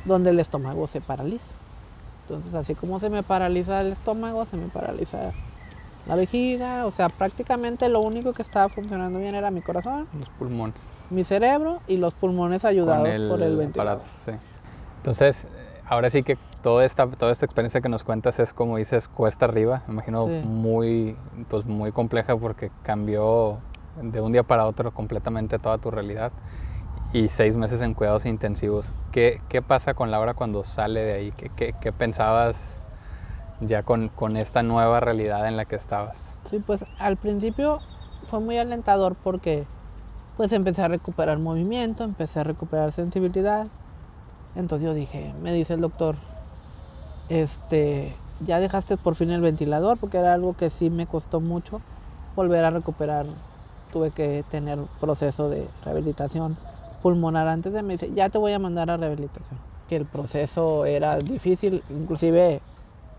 donde 0.03 0.31
el 0.31 0.39
estómago 0.39 0.87
se 0.87 0.99
paraliza. 0.99 1.53
Entonces 2.23 2.53
así 2.55 2.75
como 2.75 2.99
se 2.99 3.09
me 3.09 3.23
paraliza 3.23 3.79
el 3.81 3.93
estómago, 3.93 4.45
se 4.45 4.57
me 4.57 4.67
paraliza 4.67 5.31
la 6.07 6.15
vejiga, 6.15 6.85
o 6.85 6.91
sea, 6.91 7.09
prácticamente 7.09 7.87
lo 7.89 8.01
único 8.01 8.33
que 8.33 8.41
estaba 8.41 8.69
funcionando 8.69 9.19
bien 9.19 9.35
era 9.35 9.51
mi 9.51 9.61
corazón, 9.61 10.07
Los 10.17 10.29
pulmones. 10.29 10.75
mi 11.09 11.23
cerebro 11.23 11.79
y 11.87 11.97
los 11.97 12.13
pulmones 12.13 12.65
ayudados 12.65 13.07
el, 13.07 13.27
por 13.29 13.41
el 13.43 13.55
ventilador. 13.57 14.01
aparato, 14.01 14.11
sí. 14.25 14.31
Entonces, 14.97 15.47
ahora 15.87 16.09
sí 16.09 16.23
que 16.23 16.37
toda 16.63 16.85
esta, 16.85 17.07
toda 17.07 17.31
esta 17.31 17.45
experiencia 17.45 17.81
que 17.81 17.89
nos 17.89 18.03
cuentas 18.03 18.39
es 18.39 18.53
como 18.53 18.77
dices, 18.77 19.07
cuesta 19.07 19.45
arriba. 19.45 19.83
Me 19.87 19.93
imagino 19.93 20.25
Sí. 20.27 20.41
muy, 20.43 21.15
pues 21.49 21.65
muy 21.65 21.91
compleja 21.91 22.35
porque 22.37 22.71
cambió 22.83 23.59
de 24.01 24.21
un 24.21 24.31
día 24.31 24.43
para 24.43 24.65
otro 24.67 24.91
completamente 24.93 25.59
toda 25.59 25.77
tu 25.77 25.91
realidad. 25.91 26.31
y 27.13 27.27
seis 27.27 27.57
meses 27.57 27.81
en 27.81 27.93
cuidados 27.93 28.25
intensivos. 28.25 28.93
¿Qué, 29.11 29.41
qué 29.49 29.61
pasa 29.61 29.93
con 29.93 30.11
Laura 30.11 30.33
cuando 30.33 30.63
sale 30.63 31.01
de 31.01 31.13
ahí? 31.13 31.31
¿Qué, 31.35 31.51
qué, 31.57 31.73
qué 31.81 31.91
pensabas 31.91 32.80
ya 33.61 33.83
con, 33.83 34.09
con, 34.09 34.37
esta 34.37 34.63
nueva 34.63 34.99
realidad 34.99 35.47
en 35.47 35.57
la 35.57 35.65
que 35.65 35.75
estabas? 35.75 36.35
Sí, 36.49 36.59
pues 36.59 36.85
al 36.99 37.17
principio 37.17 37.79
fue 38.25 38.39
muy 38.39 38.57
alentador 38.57 39.15
porque 39.15 39.65
pues 40.37 40.51
empecé 40.51 40.81
a 40.81 40.87
recuperar 40.87 41.37
movimiento, 41.39 42.03
empecé 42.03 42.39
a 42.39 42.43
recuperar 42.43 42.91
sensibilidad. 42.91 43.67
Entonces 44.55 44.85
yo 44.85 44.93
dije, 44.93 45.33
me 45.41 45.53
dice 45.53 45.75
el 45.75 45.81
doctor, 45.81 46.15
este, 47.29 48.15
ya 48.41 48.59
dejaste 48.59 48.97
por 48.97 49.15
fin 49.15 49.31
el 49.31 49.41
ventilador 49.41 49.97
porque 49.97 50.17
era 50.17 50.33
algo 50.33 50.55
que 50.55 50.69
sí 50.69 50.89
me 50.89 51.07
costó 51.07 51.39
mucho 51.39 51.81
volver 52.35 52.65
a 52.65 52.71
recuperar. 52.71 53.25
Tuve 53.93 54.11
que 54.11 54.43
tener 54.49 54.79
proceso 54.99 55.49
de 55.49 55.67
rehabilitación 55.83 56.57
pulmonar 57.01 57.47
antes 57.47 57.73
de 57.73 57.81
me 57.81 57.93
dice, 57.93 58.11
ya 58.13 58.29
te 58.29 58.37
voy 58.37 58.53
a 58.53 58.59
mandar 58.59 58.89
a 58.89 58.97
rehabilitación. 58.97 59.59
Que 59.89 59.97
el 59.97 60.05
proceso 60.05 60.85
era 60.85 61.17
difícil, 61.17 61.83
inclusive 61.89 62.61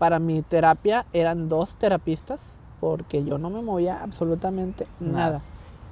para 0.03 0.19
mi 0.19 0.41
terapia 0.41 1.05
eran 1.13 1.47
dos 1.47 1.77
terapistas 1.77 2.41
porque 2.81 3.23
yo 3.23 3.37
no 3.37 3.49
me 3.49 3.61
movía 3.61 4.03
absolutamente 4.03 4.85
nada. 4.99 5.13
nada. 5.17 5.41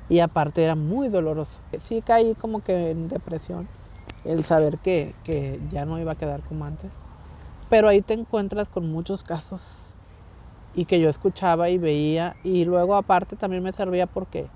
Y 0.10 0.20
aparte 0.20 0.62
era 0.62 0.76
muy 0.76 1.08
doloroso. 1.08 1.62
Sí 1.86 2.02
caí 2.02 2.36
como 2.36 2.62
que 2.62 2.92
en 2.92 3.08
depresión, 3.08 3.70
el 4.26 4.44
saber 4.44 4.80
que, 4.80 5.16
que 5.24 5.62
ya 5.72 5.86
no 5.86 5.98
iba 5.98 6.12
a 6.12 6.16
quedar 6.16 6.42
como 6.42 6.66
antes. 6.66 6.92
Pero 7.70 7.88
ahí 7.88 8.02
te 8.02 8.14
encuentras 8.14 8.68
con 8.68 8.92
muchos 8.92 9.24
casos 9.24 9.66
y 10.76 10.84
que 10.84 11.00
yo 11.00 11.08
escuchaba 11.08 11.70
y 11.70 11.78
veía 11.78 12.36
y 12.44 12.66
luego 12.66 12.98
aparte 12.98 13.38
también 13.38 13.64
me 13.64 13.72
servía 13.72 14.08
porque 14.08 14.48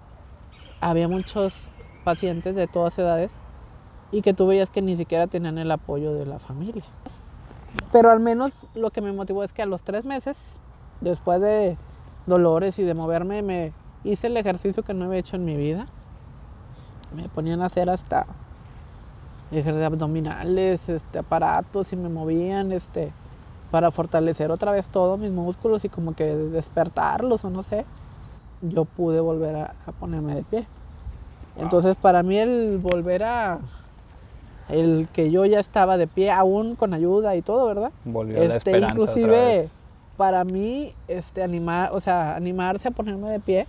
había 0.81 1.07
muchos 1.07 1.53
pacientes 2.03 2.55
de 2.55 2.67
todas 2.67 2.99
edades 2.99 3.31
y 4.11 4.21
que 4.21 4.33
tú 4.33 4.47
veías 4.47 4.69
que 4.69 4.81
ni 4.81 4.97
siquiera 4.97 5.27
tenían 5.27 5.57
el 5.59 5.71
apoyo 5.71 6.13
de 6.13 6.25
la 6.25 6.39
familia. 6.39 6.83
Pero 7.91 8.11
al 8.11 8.19
menos 8.19 8.53
lo 8.73 8.91
que 8.91 9.01
me 9.01 9.11
motivó 9.11 9.43
es 9.43 9.53
que 9.53 9.61
a 9.61 9.65
los 9.65 9.81
tres 9.81 10.05
meses, 10.05 10.37
después 11.01 11.41
de 11.41 11.77
dolores 12.25 12.77
y 12.79 12.83
de 12.83 12.93
moverme, 12.93 13.41
me 13.41 13.73
hice 14.03 14.27
el 14.27 14.37
ejercicio 14.37 14.83
que 14.83 14.93
no 14.93 15.05
había 15.05 15.19
hecho 15.19 15.35
en 15.35 15.45
mi 15.45 15.55
vida. 15.55 15.87
Me 17.15 17.29
ponían 17.29 17.61
a 17.61 17.67
hacer 17.67 17.89
hasta 17.89 18.25
ejercicios 19.51 19.83
abdominales, 19.83 20.89
este, 20.89 21.19
aparatos 21.19 21.93
y 21.93 21.95
me 21.95 22.09
movían 22.09 22.71
este, 22.71 23.13
para 23.71 23.91
fortalecer 23.91 24.51
otra 24.51 24.71
vez 24.71 24.87
todos 24.87 25.17
mis 25.19 25.31
músculos 25.31 25.85
y 25.85 25.89
como 25.89 26.15
que 26.15 26.35
despertarlos 26.35 27.45
o 27.45 27.49
no 27.49 27.63
sé. 27.63 27.85
Yo 28.61 28.85
pude 28.85 29.19
volver 29.19 29.55
a 29.55 29.91
ponerme 29.99 30.35
de 30.35 30.43
pie. 30.43 30.67
Entonces 31.57 31.95
para 31.95 32.23
mí 32.23 32.37
el 32.37 32.79
volver 32.79 33.23
a 33.23 33.59
el 34.69 35.07
que 35.13 35.31
yo 35.31 35.45
ya 35.45 35.59
estaba 35.59 35.97
de 35.97 36.07
pie 36.07 36.31
aún 36.31 36.75
con 36.75 36.93
ayuda 36.93 37.35
y 37.35 37.41
todo, 37.41 37.67
¿verdad? 37.67 37.91
Volvió 38.03 38.37
la 38.37 38.55
este, 38.55 38.71
esperanza 38.71 38.93
inclusive 38.93 39.69
para 40.17 40.43
mí 40.43 40.93
este 41.07 41.43
animar, 41.43 41.91
o 41.93 42.01
sea, 42.01 42.35
animarse 42.35 42.87
a 42.87 42.91
ponerme 42.91 43.29
de 43.29 43.39
pie. 43.39 43.67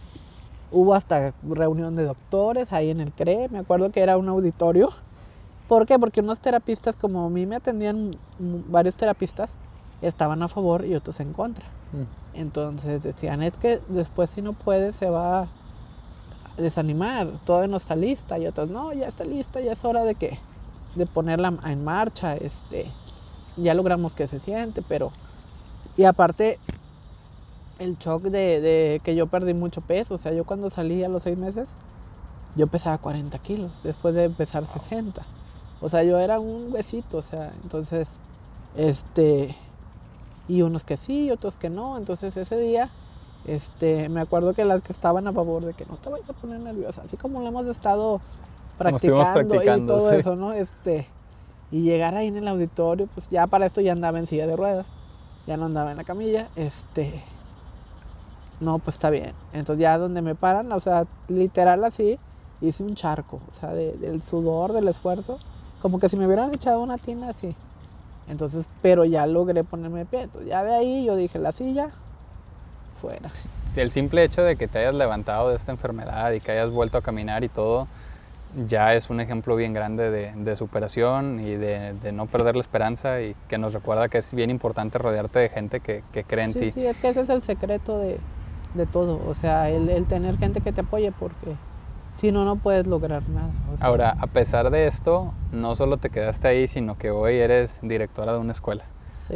Hubo 0.72 0.94
hasta 0.94 1.32
reunión 1.48 1.96
de 1.96 2.04
doctores 2.04 2.72
ahí 2.72 2.90
en 2.90 3.00
el 3.00 3.12
CRE, 3.12 3.48
me 3.50 3.58
acuerdo 3.58 3.90
que 3.90 4.00
era 4.00 4.16
un 4.16 4.28
auditorio. 4.28 4.90
¿Por 5.68 5.86
qué? 5.86 5.98
Porque 5.98 6.20
unos 6.20 6.40
terapistas, 6.40 6.96
como 6.96 7.26
a 7.26 7.30
mí 7.30 7.46
me 7.46 7.56
atendían 7.56 8.16
varios 8.38 8.94
terapistas, 8.94 9.50
estaban 10.02 10.42
a 10.42 10.48
favor 10.48 10.84
y 10.84 10.94
otros 10.94 11.18
en 11.20 11.32
contra. 11.32 11.64
Mm. 11.92 12.38
Entonces 12.38 13.02
decían, 13.02 13.42
es 13.42 13.56
que 13.56 13.80
después 13.88 14.30
si 14.30 14.42
no 14.42 14.52
puede 14.52 14.92
se 14.92 15.10
va 15.10 15.48
desanimar, 16.56 17.28
todavía 17.44 17.68
no 17.68 17.76
está 17.76 17.96
lista 17.96 18.38
y 18.38 18.46
otros, 18.46 18.70
no, 18.70 18.92
ya 18.92 19.08
está 19.08 19.24
lista, 19.24 19.60
ya 19.60 19.72
es 19.72 19.84
hora 19.84 20.04
de 20.04 20.14
que 20.14 20.38
de 20.96 21.06
ponerla 21.06 21.54
en 21.64 21.84
marcha, 21.84 22.36
este, 22.36 22.86
ya 23.56 23.74
logramos 23.74 24.12
que 24.12 24.26
se 24.26 24.40
siente, 24.40 24.82
pero 24.82 25.12
y 25.96 26.04
aparte 26.04 26.58
el 27.78 27.96
shock 27.98 28.24
de, 28.24 28.60
de, 28.60 29.00
que 29.04 29.14
yo 29.14 29.26
perdí 29.26 29.54
mucho 29.54 29.80
peso, 29.80 30.14
o 30.14 30.18
sea, 30.18 30.32
yo 30.32 30.44
cuando 30.44 30.70
salí 30.70 31.04
a 31.04 31.08
los 31.08 31.22
seis 31.22 31.38
meses, 31.38 31.68
yo 32.56 32.66
pesaba 32.66 32.98
40 32.98 33.38
kilos, 33.38 33.70
después 33.84 34.14
de 34.14 34.24
empezar 34.24 34.66
60, 34.66 35.22
o 35.80 35.88
sea, 35.88 36.02
yo 36.02 36.18
era 36.18 36.40
un 36.40 36.72
huesito, 36.72 37.18
o 37.18 37.22
sea, 37.22 37.52
entonces, 37.62 38.08
este, 38.76 39.54
y 40.48 40.62
unos 40.62 40.84
que 40.84 40.96
sí, 40.96 41.30
otros 41.30 41.54
que 41.56 41.70
no, 41.70 41.98
entonces 41.98 42.36
ese 42.36 42.58
día 42.58 42.90
este, 43.46 44.08
me 44.08 44.20
acuerdo 44.20 44.54
que 44.54 44.64
las 44.64 44.82
que 44.82 44.92
estaban 44.92 45.28
a 45.28 45.32
favor 45.32 45.64
de 45.64 45.72
que 45.74 45.86
no 45.86 45.96
te 45.96 46.08
vayas 46.08 46.28
a 46.28 46.32
poner 46.32 46.60
nerviosa, 46.60 47.02
así 47.06 47.16
como 47.16 47.40
lo 47.40 47.48
hemos 47.48 47.66
estado 47.66 48.20
practicando, 48.78 49.76
y 49.76 49.86
todo 49.86 50.12
eso, 50.12 50.36
¿no? 50.36 50.52
Este, 50.52 51.06
y 51.70 51.82
llegar 51.82 52.14
ahí 52.14 52.28
en 52.28 52.36
el 52.36 52.48
auditorio, 52.48 53.08
pues 53.14 53.28
ya 53.28 53.46
para 53.46 53.66
esto 53.66 53.80
ya 53.80 53.92
andaba 53.92 54.18
en 54.18 54.26
silla 54.26 54.46
de 54.46 54.56
ruedas, 54.56 54.86
ya 55.46 55.56
no 55.56 55.66
andaba 55.66 55.90
en 55.90 55.96
la 55.96 56.04
camilla, 56.04 56.48
este, 56.56 57.22
no, 58.60 58.78
pues 58.78 58.96
está 58.96 59.10
bien. 59.10 59.32
Entonces 59.52 59.82
ya 59.82 59.98
donde 59.98 60.22
me 60.22 60.34
paran, 60.34 60.70
o 60.72 60.80
sea, 60.80 61.06
literal 61.28 61.84
así, 61.84 62.18
hice 62.60 62.82
un 62.82 62.94
charco, 62.94 63.40
o 63.50 63.54
sea, 63.54 63.72
del 63.72 64.22
sudor, 64.22 64.72
del 64.72 64.88
esfuerzo, 64.88 65.38
como 65.82 65.98
que 65.98 66.08
si 66.08 66.16
me 66.16 66.26
hubieran 66.26 66.54
echado 66.54 66.82
una 66.82 66.98
tina 66.98 67.30
así. 67.30 67.54
Entonces, 68.28 68.66
pero 68.82 69.04
ya 69.04 69.26
logré 69.26 69.62
ponerme 69.62 70.00
de 70.00 70.06
pie. 70.06 70.22
Entonces 70.22 70.48
ya 70.48 70.64
de 70.64 70.74
ahí 70.74 71.04
yo 71.04 71.14
dije, 71.14 71.38
la 71.38 71.52
silla, 71.52 71.90
fuera. 73.00 73.30
El 73.76 73.92
simple 73.92 74.24
hecho 74.24 74.42
de 74.42 74.56
que 74.56 74.68
te 74.68 74.78
hayas 74.78 74.94
levantado 74.94 75.50
de 75.50 75.56
esta 75.56 75.70
enfermedad 75.70 76.32
y 76.32 76.40
que 76.40 76.52
hayas 76.52 76.70
vuelto 76.70 76.96
a 76.96 77.02
caminar 77.02 77.44
y 77.44 77.48
todo, 77.50 77.88
ya 78.68 78.94
es 78.94 79.10
un 79.10 79.20
ejemplo 79.20 79.56
bien 79.56 79.72
grande 79.72 80.10
de, 80.10 80.56
superación 80.56 81.40
y 81.40 81.56
de, 81.56 82.12
no 82.12 82.26
perder 82.26 82.54
la 82.56 82.62
esperanza 82.62 83.20
y 83.20 83.34
que 83.48 83.58
nos 83.58 83.72
recuerda 83.72 84.08
que 84.08 84.18
es 84.18 84.32
bien 84.32 84.50
importante 84.50 84.98
rodearte 84.98 85.38
de 85.38 85.48
gente 85.48 85.80
que, 85.80 86.02
que 86.12 86.24
cree 86.24 86.44
en 86.44 86.54
ti. 86.54 86.70
Sí, 86.70 86.86
es 86.86 86.96
que 86.98 87.08
ese 87.08 87.20
es 87.20 87.28
el 87.28 87.42
secreto 87.42 87.98
de, 87.98 88.18
todo, 88.92 89.20
o 89.26 89.34
sea, 89.34 89.70
el, 89.70 90.04
tener 90.06 90.38
gente 90.38 90.60
que 90.60 90.72
te 90.72 90.82
apoye 90.82 91.12
porque 91.12 91.56
si 92.16 92.32
no, 92.32 92.44
no 92.44 92.56
puedes 92.56 92.86
lograr 92.86 93.28
nada. 93.28 93.50
Ahora, 93.80 94.16
a 94.18 94.26
pesar 94.26 94.70
de 94.70 94.86
esto, 94.86 95.34
no 95.52 95.76
solo 95.76 95.98
te 95.98 96.08
quedaste 96.08 96.48
ahí, 96.48 96.66
sino 96.66 96.96
que 96.96 97.10
hoy 97.10 97.36
eres 97.36 97.78
directora 97.82 98.32
de 98.32 98.38
una 98.38 98.52
escuela. 98.52 98.84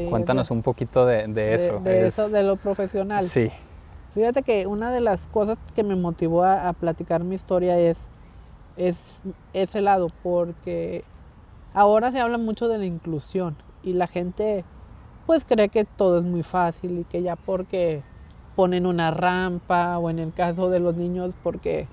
Cuéntanos 0.08 0.50
un 0.50 0.62
poquito 0.62 1.04
de, 1.04 1.24
eso. 1.54 1.80
De, 1.80 2.06
eso, 2.06 2.28
de 2.28 2.42
lo 2.42 2.56
profesional. 2.56 3.28
Sí. 3.28 3.50
Fíjate 4.14 4.42
que 4.42 4.66
una 4.66 4.90
de 4.90 5.00
las 5.00 5.26
cosas 5.28 5.58
que 5.74 5.82
me 5.82 5.94
motivó 5.96 6.44
a, 6.44 6.72
platicar 6.72 7.22
mi 7.24 7.34
historia 7.34 7.78
es, 7.78 8.08
es 8.76 9.20
ese 9.52 9.80
lado, 9.80 10.08
porque 10.22 11.04
ahora 11.74 12.12
se 12.12 12.20
habla 12.20 12.38
mucho 12.38 12.68
de 12.68 12.78
la 12.78 12.86
inclusión 12.86 13.56
y 13.82 13.92
la 13.92 14.06
gente 14.06 14.64
pues 15.26 15.44
cree 15.44 15.68
que 15.68 15.84
todo 15.84 16.18
es 16.18 16.24
muy 16.24 16.42
fácil 16.42 16.98
y 16.98 17.04
que 17.04 17.22
ya 17.22 17.36
porque 17.36 18.02
ponen 18.56 18.86
una 18.86 19.10
rampa 19.10 19.98
o 19.98 20.10
en 20.10 20.18
el 20.18 20.32
caso 20.32 20.70
de 20.70 20.80
los 20.80 20.96
niños 20.96 21.34
porque 21.42 21.86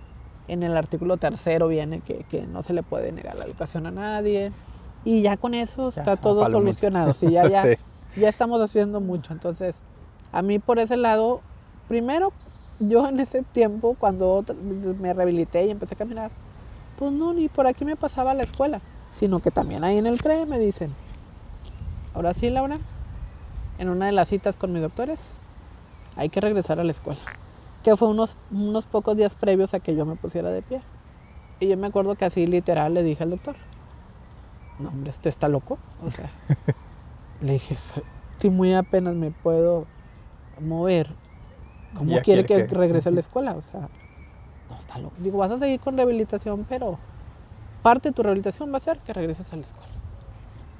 en 0.47 0.63
el 0.63 0.75
artículo 0.75 1.17
tercero 1.17 1.67
viene 1.67 2.01
que, 2.01 2.25
que 2.29 2.47
no 2.47 2.63
se 2.63 2.73
le 2.73 2.83
puede 2.83 3.11
negar 3.11 3.35
la 3.35 3.45
educación 3.45 3.85
a 3.85 3.91
nadie 3.91 4.51
y 5.03 5.21
ya 5.21 5.37
con 5.37 5.53
eso 5.53 5.89
está 5.89 6.17
todo 6.17 6.49
solucionado. 6.49 7.13
Sí, 7.13 7.31
ya, 7.31 7.47
ya, 7.47 7.77
ya 8.17 8.29
estamos 8.29 8.61
haciendo 8.61 8.99
mucho. 8.99 9.31
Entonces, 9.31 9.75
a 10.31 10.41
mí 10.41 10.59
por 10.59 10.79
ese 10.79 10.97
lado, 10.97 11.41
primero, 11.87 12.33
yo 12.79 13.07
en 13.07 13.19
ese 13.19 13.43
tiempo, 13.43 13.95
cuando 13.97 14.43
me 14.99 15.13
rehabilité 15.13 15.65
y 15.65 15.69
empecé 15.69 15.95
a 15.95 15.97
caminar, 15.97 16.31
pues 16.97 17.11
no, 17.11 17.33
ni 17.33 17.47
por 17.47 17.67
aquí 17.67 17.85
me 17.85 17.95
pasaba 17.95 18.31
a 18.31 18.33
la 18.33 18.43
escuela, 18.43 18.81
sino 19.15 19.39
que 19.39 19.51
también 19.51 19.83
ahí 19.83 19.97
en 19.97 20.07
el 20.07 20.21
CRE 20.21 20.45
me 20.45 20.59
dicen, 20.59 20.93
ahora 22.13 22.33
sí, 22.33 22.49
Laura, 22.49 22.79
en 23.77 23.89
una 23.89 24.07
de 24.07 24.11
las 24.11 24.29
citas 24.29 24.55
con 24.55 24.73
mis 24.73 24.81
doctores, 24.81 25.21
hay 26.15 26.29
que 26.29 26.41
regresar 26.41 26.79
a 26.79 26.83
la 26.83 26.91
escuela. 26.91 27.21
Que 27.83 27.95
fue 27.95 28.07
unos, 28.07 28.35
unos 28.51 28.85
pocos 28.85 29.17
días 29.17 29.35
previos 29.35 29.73
a 29.73 29.79
que 29.79 29.95
yo 29.95 30.05
me 30.05 30.15
pusiera 30.15 30.49
de 30.49 30.61
pie. 30.61 30.81
Y 31.59 31.67
yo 31.67 31.77
me 31.77 31.87
acuerdo 31.87 32.15
que 32.15 32.25
así 32.25 32.45
literal 32.47 32.93
le 32.93 33.03
dije 33.03 33.23
al 33.23 33.29
doctor, 33.29 33.55
no 34.79 34.89
hombre, 34.89 35.11
¿este 35.11 35.29
está 35.29 35.47
loco? 35.47 35.77
O 36.05 36.11
sea, 36.11 36.29
le 37.41 37.53
dije, 37.53 37.77
si 38.39 38.49
muy 38.49 38.73
apenas 38.73 39.15
me 39.15 39.31
puedo 39.31 39.85
mover, 40.59 41.09
¿cómo 41.95 42.19
quiere, 42.21 42.45
que, 42.45 42.65
regrese 42.67 43.09
a 43.09 43.11
la 43.11 43.19
escuela? 43.19 43.53
O 43.53 43.61
sea, 43.61 43.89
no 44.69 44.77
está 44.77 44.97
loco. 44.97 45.15
Digo, 45.19 45.37
vas 45.37 45.51
a 45.51 45.59
seguir 45.59 45.79
con 45.79 45.97
rehabilitación, 45.97 46.65
pero 46.67 46.97
parte 47.81 48.09
de 48.09 48.13
tu 48.13 48.23
rehabilitación 48.23 48.71
va 48.73 48.77
a 48.77 48.81
ser 48.81 48.99
que 48.99 49.13
regreses 49.13 49.51
a 49.53 49.55
la 49.55 49.63
escuela. 49.63 49.93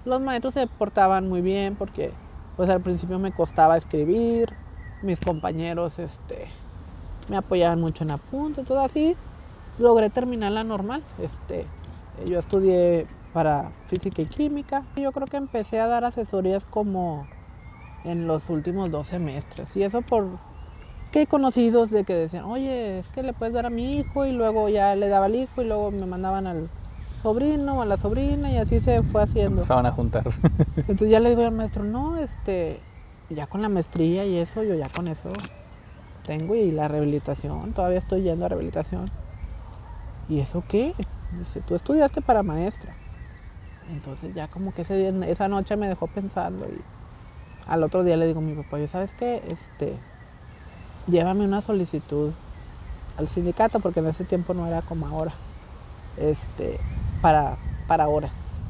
Los 0.06 0.22
maestros 0.22 0.53
se 0.53 0.67
portaban 0.67 1.27
muy 1.27 1.41
bien 1.41 1.75
porque 1.75 2.12
pues 2.56 2.70
al 2.70 2.82
principio 2.82 3.20
me 3.20 3.32
costaba 3.32 3.77
escribir, 3.77 4.53
mis 5.01 5.20
compañeros 5.20 6.00
este, 6.00 6.48
me 7.29 7.38
apoyaban 7.38 7.79
mucho 7.79 8.03
en 8.03 8.12
apuntes, 8.12 8.65
todo 8.65 8.82
así. 8.82 9.15
Logré 9.77 10.10
terminar 10.10 10.51
la 10.51 10.63
normal. 10.63 11.03
Este, 11.20 11.65
yo 12.25 12.39
estudié 12.39 13.06
para 13.34 13.72
física 13.86 14.22
y 14.22 14.25
química. 14.25 14.84
Yo 14.96 15.12
creo 15.12 15.27
que 15.27 15.38
empecé 15.38 15.79
a 15.79 15.88
dar 15.88 16.03
asesorías 16.03 16.65
como 16.65 17.27
en 18.03 18.25
los 18.25 18.50
últimos 18.50 18.89
dos 18.89 19.08
semestres. 19.08 19.75
Y 19.77 19.84
eso 19.84 20.01
por 20.01 20.39
que 21.10 21.28
conocidos 21.28 21.90
de 21.92 22.04
que 22.04 22.14
decían, 22.14 22.46
oye, 22.46 23.00
es 23.00 23.08
que 23.10 23.24
le 23.24 23.34
puedes 23.34 23.54
dar 23.54 23.66
a 23.66 23.70
mi 23.70 23.98
hijo 23.98 24.26
y 24.26 24.32
luego 24.32 24.70
ya 24.70 24.96
le 24.96 25.08
daba 25.08 25.28
al 25.28 25.36
hijo 25.36 25.62
y 25.62 25.66
luego 25.66 25.92
me 25.92 26.06
mandaban 26.06 26.48
al, 26.48 26.70
sobrino 27.22 27.80
o 27.80 27.82
a 27.82 27.86
la 27.86 27.98
sobrina 27.98 28.52
y 28.52 28.58
así 28.58 28.80
se 28.80 29.04
fue 29.04 29.24
haciendo. 29.24 29.62
Empezaban 29.62 29.86
a 29.86 29.92
juntar. 29.92 30.30
Entonces 30.78 31.10
ya 31.10 31.20
le 31.20 31.30
digo 31.30 31.44
al 31.44 31.52
maestro, 31.52 31.84
no, 31.84 32.18
este, 32.18 32.80
ya 33.30 33.48
con 33.48 33.62
la 33.62 33.70
maestría 33.70 34.26
y 34.26 34.38
eso, 34.38 34.64
yo 34.64 34.76
ya 34.76 34.90
con 34.90 35.08
eso 35.08 35.32
tengo 36.26 36.56
y 36.56 36.72
la 36.72 36.88
rehabilitación, 36.88 37.74
todavía 37.74 37.98
estoy 37.98 38.22
yendo 38.22 38.46
a 38.46 38.50
rehabilitación. 38.50 39.12
¿Y 40.30 40.40
eso 40.40 40.64
qué? 40.68 40.94
Dice, 41.38 41.62
tú 41.62 41.76
estudiaste 41.76 42.22
para 42.22 42.44
maestra. 42.44 42.94
Entonces 43.90 44.36
ya 44.36 44.48
como 44.48 44.74
que 44.74 44.82
ese 44.82 44.98
día- 44.98 45.28
esa 45.28 45.48
noche 45.48 45.78
me 45.78 45.88
dejó 45.88 46.08
pensando 46.08 46.66
y 46.66 46.82
al 47.66 47.84
otro 47.84 48.04
día 48.04 48.18
le 48.18 48.28
digo 48.28 48.40
a 48.40 48.44
mi 48.44 48.54
papá, 48.54 48.80
yo 48.80 48.88
sabes 48.88 49.14
qué, 49.16 49.44
este, 49.48 49.98
llévame 51.08 51.46
una 51.46 51.62
solicitud 51.62 52.32
al 53.18 53.28
sindicato 53.28 53.80
porque 53.80 54.00
en 54.00 54.08
ese 54.08 54.24
tiempo 54.26 54.54
no 54.54 54.66
era 54.68 54.82
como 54.82 55.08
ahora, 55.08 55.32
este, 56.18 56.80
para, 57.22 57.58
para 57.88 58.08
horas. 58.08 58.62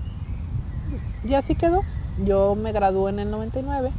Y 1.24 1.34
así 1.34 1.56
quedó. 1.56 1.82
Yo 2.26 2.56
me 2.56 2.72
gradué 2.72 3.12
en 3.12 3.20
el 3.20 3.30
99, 3.30 3.92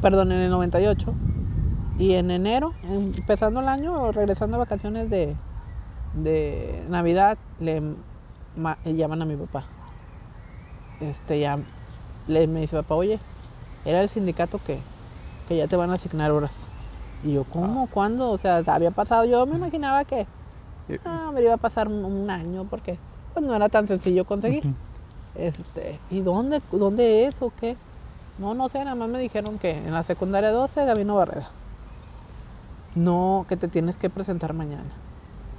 perdón, 0.00 0.32
en 0.32 0.40
el 0.40 0.50
98. 0.50 1.14
Y 1.98 2.14
en 2.14 2.30
enero, 2.30 2.72
empezando 2.82 3.60
el 3.60 3.68
año, 3.68 4.10
regresando 4.12 4.56
a 4.56 4.60
vacaciones 4.60 5.08
de, 5.10 5.36
de 6.14 6.84
Navidad, 6.88 7.38
le 7.60 7.82
ma- 8.56 8.78
llaman 8.84 9.22
a 9.22 9.24
mi 9.24 9.36
papá. 9.36 9.64
Este 11.00 11.38
ya 11.40 11.58
le 12.28 12.46
me 12.46 12.60
dice 12.60 12.76
papá, 12.76 12.94
oye, 12.94 13.18
era 13.84 14.00
el 14.00 14.08
sindicato 14.08 14.58
que, 14.64 14.78
que 15.48 15.56
ya 15.56 15.66
te 15.66 15.76
van 15.76 15.90
a 15.90 15.94
asignar 15.94 16.30
horas. 16.30 16.68
Y 17.24 17.34
yo, 17.34 17.44
¿cómo? 17.44 17.86
¿Cuándo? 17.88 18.30
O 18.30 18.38
sea, 18.38 18.62
había 18.66 18.90
pasado, 18.90 19.24
yo 19.24 19.46
me 19.46 19.56
imaginaba 19.56 20.04
que 20.04 20.26
ah, 21.04 21.30
me 21.32 21.42
iba 21.42 21.54
a 21.54 21.58
pasar 21.58 21.88
un, 21.88 22.28
año 22.30 22.66
porque 22.68 22.98
pues 23.32 23.44
no 23.44 23.54
era 23.54 23.68
tan 23.68 23.86
sencillo 23.86 24.24
conseguir. 24.24 24.64
Este, 25.34 25.98
¿y 26.10 26.20
dónde, 26.20 26.60
dónde 26.72 27.26
es 27.26 27.40
o 27.40 27.52
qué? 27.58 27.76
No, 28.38 28.54
no 28.54 28.68
sé, 28.68 28.78
nada 28.80 28.94
más 28.94 29.08
me 29.08 29.18
dijeron 29.18 29.58
que 29.58 29.70
en 29.70 29.92
la 29.92 30.02
secundaria 30.02 30.50
12, 30.50 30.84
Gabino 30.84 31.16
Barreda. 31.16 31.48
No, 32.94 33.46
que 33.48 33.56
te 33.56 33.68
tienes 33.68 33.96
que 33.96 34.10
presentar 34.10 34.52
mañana. 34.52 34.90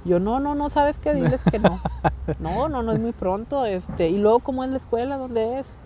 Yo, 0.04 0.20
no, 0.20 0.38
no, 0.38 0.54
no, 0.54 0.70
¿sabes 0.70 0.98
qué? 0.98 1.14
Diles 1.14 1.40
que 1.50 1.58
no. 1.58 1.80
No, 2.38 2.70
no, 2.70 2.82
no 2.82 2.92
es 2.92 2.98
muy 2.98 3.12
pronto. 3.12 3.66
Este, 3.66 4.08
y 4.08 4.16
luego, 4.16 4.38
¿cómo 4.38 4.64
es 4.64 4.70
la 4.70 4.78
escuela? 4.78 5.18
¿Dónde 5.18 5.58
es? 5.58 5.76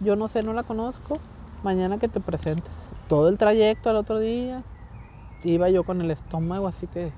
Yo 0.00 0.14
no 0.14 0.28
sé, 0.28 0.42
no 0.42 0.52
la 0.52 0.62
conozco. 0.62 1.18
Mañana 1.62 1.98
que 1.98 2.08
te 2.08 2.20
presentes. 2.20 2.72
Todo 3.08 3.28
el 3.28 3.38
trayecto 3.38 3.90
al 3.90 3.96
otro 3.96 4.18
día. 4.18 4.62
Iba 5.44 5.70
yo 5.70 5.84
con 5.84 6.00
el 6.00 6.10
estómago, 6.10 6.66
así 6.66 6.86
que 6.86 7.12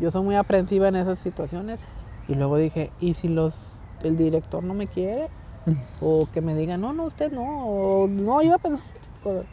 yo 0.00 0.10
soy 0.10 0.22
muy 0.22 0.34
aprensiva 0.36 0.88
en 0.88 0.96
esas 0.96 1.18
situaciones. 1.18 1.80
Y 2.28 2.34
luego 2.34 2.56
dije, 2.56 2.90
¿y 3.00 3.14
si 3.14 3.28
los 3.28 3.54
el 4.02 4.16
director 4.16 4.64
no 4.64 4.74
me 4.74 4.86
quiere? 4.86 5.28
O 6.00 6.28
que 6.32 6.40
me 6.40 6.54
diga, 6.54 6.76
no, 6.76 6.92
no, 6.92 7.04
usted 7.04 7.32
no. 7.32 7.66
O 7.66 8.08
no, 8.08 8.42
iba 8.42 8.56
a 8.56 8.58
pensar 8.58 8.84
muchas 8.92 9.18
cosas. 9.20 9.46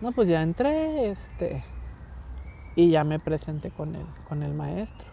No, 0.00 0.12
pues 0.12 0.28
ya 0.28 0.42
entré, 0.42 1.10
este. 1.10 1.64
Y 2.76 2.90
ya 2.90 3.04
me 3.04 3.18
presenté 3.18 3.70
con 3.70 3.94
el, 3.94 4.06
con 4.28 4.42
el 4.42 4.54
maestro. 4.54 5.06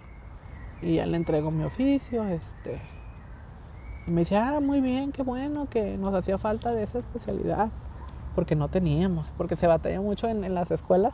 Y 0.82 0.96
ya 0.96 1.06
le 1.06 1.18
entrego 1.18 1.52
mi 1.52 1.64
oficio, 1.64 2.24
este. 2.26 2.82
Y 4.08 4.12
me 4.12 4.22
dice, 4.22 4.38
ah, 4.38 4.60
muy 4.62 4.82
bien, 4.82 5.12
qué 5.12 5.22
bueno 5.22 5.70
que 5.70 5.98
nos 5.98 6.14
hacía 6.14 6.38
falta 6.38 6.72
de 6.72 6.84
esa 6.84 7.00
especialidad. 7.00 7.70
Porque 8.36 8.56
no 8.56 8.70
teníamos, 8.70 9.32
porque 9.38 9.56
se 9.56 9.68
batalla 9.68 10.02
mucho 10.02 10.28
en, 10.28 10.44
en 10.44 10.54
las 10.54 10.72
escuelas 10.72 11.14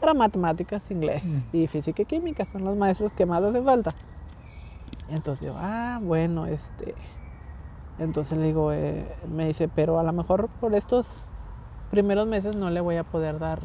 para 0.00 0.14
matemáticas, 0.14 0.90
inglés 0.90 1.24
y 1.52 1.66
física 1.66 2.02
y 2.02 2.04
química. 2.04 2.46
Son 2.52 2.64
los 2.64 2.76
maestros 2.76 3.12
que 3.12 3.26
más 3.26 3.42
hacen 3.42 3.64
falta. 3.64 3.94
Entonces 5.08 5.46
yo, 5.46 5.54
ah, 5.56 6.00
bueno, 6.02 6.46
este. 6.46 6.94
Entonces 7.98 8.38
le 8.38 8.46
digo, 8.46 8.72
eh, 8.72 9.04
me 9.28 9.46
dice, 9.46 9.68
pero 9.68 9.98
a 9.98 10.02
lo 10.02 10.12
mejor 10.12 10.48
por 10.60 10.74
estos 10.74 11.24
primeros 11.90 12.26
meses 12.28 12.54
no 12.54 12.70
le 12.70 12.80
voy 12.80 12.96
a 12.96 13.04
poder 13.04 13.38
dar 13.38 13.60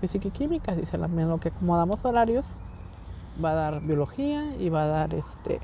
física 0.00 0.28
y 0.28 0.30
química. 0.30 0.74
Dice, 0.74 0.96
la 0.96 1.08
lo 1.08 1.38
que 1.38 1.50
como 1.50 1.76
damos 1.76 2.04
horarios, 2.04 2.46
va 3.42 3.50
a 3.50 3.54
dar 3.54 3.80
biología 3.82 4.54
y 4.58 4.68
va 4.68 4.84
a 4.84 4.86
dar 4.86 5.14
este 5.14 5.60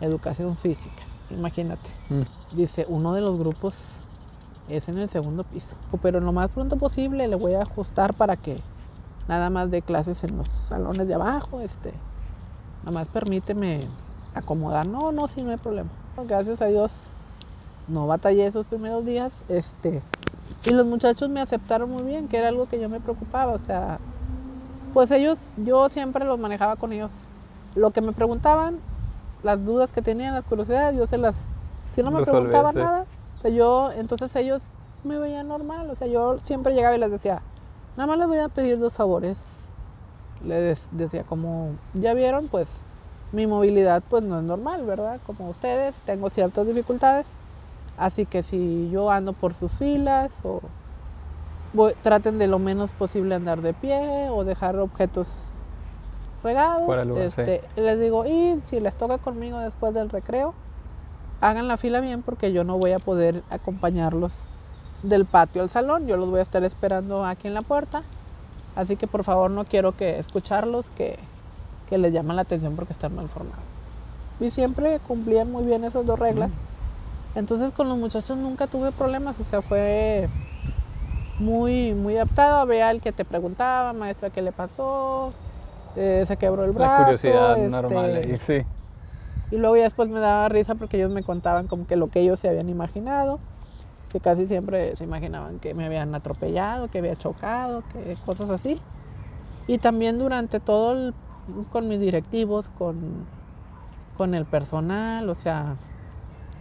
educación 0.00 0.56
física. 0.56 1.02
Imagínate. 1.30 1.88
Mm. 2.10 2.56
Dice, 2.56 2.86
uno 2.88 3.14
de 3.14 3.20
los 3.20 3.38
grupos 3.38 3.76
es 4.68 4.88
en 4.88 4.98
el 4.98 5.08
segundo 5.08 5.44
piso. 5.44 5.76
Pero 6.02 6.20
lo 6.20 6.32
más 6.32 6.50
pronto 6.50 6.76
posible 6.76 7.28
le 7.28 7.36
voy 7.36 7.54
a 7.54 7.62
ajustar 7.62 8.14
para 8.14 8.36
que 8.36 8.60
nada 9.28 9.50
más 9.50 9.70
de 9.70 9.82
clases 9.82 10.24
en 10.24 10.36
los 10.36 10.48
salones 10.48 11.08
de 11.08 11.14
abajo. 11.14 11.60
Este, 11.60 11.92
nada 12.80 12.92
más 12.92 13.08
permíteme 13.08 13.86
acomodar. 14.34 14.86
No, 14.86 15.12
no, 15.12 15.28
sí, 15.28 15.42
no 15.42 15.50
hay 15.50 15.56
problema. 15.56 15.90
Gracias 16.26 16.60
a 16.60 16.66
Dios 16.66 16.92
no 17.88 18.06
batallé 18.06 18.46
esos 18.46 18.66
primeros 18.66 19.04
días. 19.04 19.42
Este, 19.48 20.02
y 20.64 20.70
los 20.70 20.86
muchachos 20.86 21.28
me 21.28 21.40
aceptaron 21.40 21.90
muy 21.90 22.02
bien, 22.02 22.28
que 22.28 22.38
era 22.38 22.48
algo 22.48 22.68
que 22.68 22.80
yo 22.80 22.88
me 22.88 23.00
preocupaba. 23.00 23.52
O 23.52 23.58
sea, 23.58 23.98
pues 24.92 25.10
ellos, 25.10 25.38
yo 25.56 25.88
siempre 25.88 26.24
los 26.24 26.38
manejaba 26.38 26.76
con 26.76 26.92
ellos. 26.92 27.10
Lo 27.74 27.90
que 27.90 28.00
me 28.00 28.12
preguntaban, 28.12 28.78
las 29.42 29.64
dudas 29.64 29.92
que 29.92 30.02
tenían, 30.02 30.34
las 30.34 30.44
curiosidades, 30.44 30.96
yo 30.96 31.06
se 31.06 31.18
las... 31.18 31.34
Si 31.94 32.02
no 32.02 32.10
me 32.10 32.20
Resolver, 32.20 32.50
preguntaban 32.50 32.74
sí. 32.74 32.78
nada, 32.78 33.04
o 33.38 33.40
sea, 33.40 33.50
yo, 33.50 33.92
entonces 33.92 34.34
ellos 34.36 34.60
me 35.04 35.16
veían 35.18 35.48
normal. 35.48 35.88
O 35.90 35.96
sea, 35.96 36.06
yo 36.08 36.38
siempre 36.44 36.74
llegaba 36.74 36.96
y 36.96 36.98
les 36.98 37.10
decía, 37.10 37.40
nada 37.96 38.06
más 38.08 38.18
les 38.18 38.26
voy 38.28 38.38
a 38.38 38.48
pedir 38.48 38.78
dos 38.78 38.94
favores. 38.94 39.38
Les 40.44 40.80
decía, 40.92 41.22
como 41.24 41.70
ya 41.94 42.14
vieron, 42.14 42.48
pues 42.48 42.68
mi 43.32 43.46
movilidad 43.46 44.02
pues 44.08 44.22
no 44.22 44.38
es 44.38 44.44
normal, 44.44 44.84
¿verdad? 44.86 45.20
Como 45.26 45.48
ustedes, 45.48 45.94
tengo 46.04 46.30
ciertas 46.30 46.66
dificultades. 46.66 47.26
Así 47.96 48.26
que 48.26 48.42
si 48.42 48.88
yo 48.90 49.10
ando 49.10 49.32
por 49.32 49.54
sus 49.54 49.72
filas 49.72 50.32
o 50.44 50.60
voy- 51.74 51.94
traten 52.02 52.38
de 52.38 52.46
lo 52.46 52.58
menos 52.60 52.90
posible 52.92 53.34
andar 53.34 53.60
de 53.60 53.74
pie 53.74 54.28
o 54.30 54.44
dejar 54.44 54.76
objetos 54.78 55.26
regados. 56.44 56.82
Lugar, 56.86 57.06
este, 57.40 57.62
Les 57.76 57.98
digo, 58.00 58.24
y 58.26 58.60
si 58.70 58.78
les 58.80 58.94
toca 58.96 59.18
conmigo 59.18 59.58
después 59.58 59.92
del 59.94 60.08
recreo, 60.10 60.54
hagan 61.40 61.68
la 61.68 61.76
fila 61.76 62.00
bien 62.00 62.22
porque 62.22 62.52
yo 62.52 62.64
no 62.64 62.78
voy 62.78 62.92
a 62.92 62.98
poder 62.98 63.42
acompañarlos 63.50 64.32
del 65.02 65.24
patio 65.24 65.62
al 65.62 65.70
salón. 65.70 66.06
Yo 66.06 66.16
los 66.16 66.30
voy 66.30 66.40
a 66.40 66.42
estar 66.42 66.64
esperando 66.64 67.24
aquí 67.24 67.48
en 67.48 67.54
la 67.54 67.62
puerta. 67.62 68.02
Así 68.76 68.96
que 68.96 69.06
por 69.06 69.24
favor 69.24 69.50
no 69.50 69.64
quiero 69.64 69.96
que 69.96 70.18
escucharlos 70.18 70.86
que, 70.96 71.18
que 71.88 71.98
les 71.98 72.12
llaman 72.12 72.36
la 72.36 72.42
atención 72.42 72.76
porque 72.76 72.92
están 72.92 73.14
mal 73.14 73.28
formados. 73.28 73.64
Y 74.40 74.50
siempre 74.50 75.00
cumplían 75.06 75.50
muy 75.50 75.64
bien 75.64 75.84
esas 75.84 76.06
dos 76.06 76.18
reglas. 76.18 76.50
Entonces 77.34 77.72
con 77.72 77.88
los 77.88 77.98
muchachos 77.98 78.36
nunca 78.36 78.66
tuve 78.66 78.92
problemas, 78.92 79.38
o 79.40 79.44
sea, 79.44 79.62
fue 79.62 80.28
muy, 81.38 81.94
muy 81.94 82.16
adaptado. 82.16 82.58
Había 82.58 82.90
el 82.90 83.00
que 83.00 83.12
te 83.12 83.24
preguntaba, 83.24 83.92
maestra, 83.92 84.30
¿qué 84.30 84.42
le 84.42 84.52
pasó? 84.52 85.32
Eh, 85.96 86.24
se 86.26 86.36
quebró 86.36 86.64
el 86.64 86.72
brazo. 86.72 86.92
La 86.92 87.04
curiosidad 87.04 87.58
este, 87.58 87.68
normal. 87.68 88.16
ahí, 88.16 88.38
sí. 88.38 88.62
Y 89.50 89.56
luego 89.56 89.76
ya 89.76 89.84
después 89.84 90.08
me 90.08 90.20
daba 90.20 90.48
risa 90.48 90.74
porque 90.74 90.98
ellos 90.98 91.10
me 91.10 91.22
contaban 91.22 91.66
como 91.66 91.86
que 91.86 91.96
lo 91.96 92.08
que 92.08 92.20
ellos 92.20 92.38
se 92.38 92.48
habían 92.48 92.68
imaginado, 92.68 93.38
que 94.12 94.20
casi 94.20 94.46
siempre 94.46 94.96
se 94.96 95.04
imaginaban 95.04 95.58
que 95.58 95.74
me 95.74 95.86
habían 95.86 96.14
atropellado, 96.14 96.88
que 96.88 96.98
había 96.98 97.16
chocado, 97.16 97.82
que 97.92 98.16
cosas 98.26 98.50
así. 98.50 98.80
Y 99.66 99.78
también 99.78 100.18
durante 100.18 100.60
todo 100.60 101.12
con 101.72 101.88
mis 101.88 102.00
directivos, 102.00 102.68
con, 102.78 102.96
con 104.16 104.34
el 104.34 104.44
personal, 104.44 105.28
o 105.28 105.34
sea, 105.34 105.76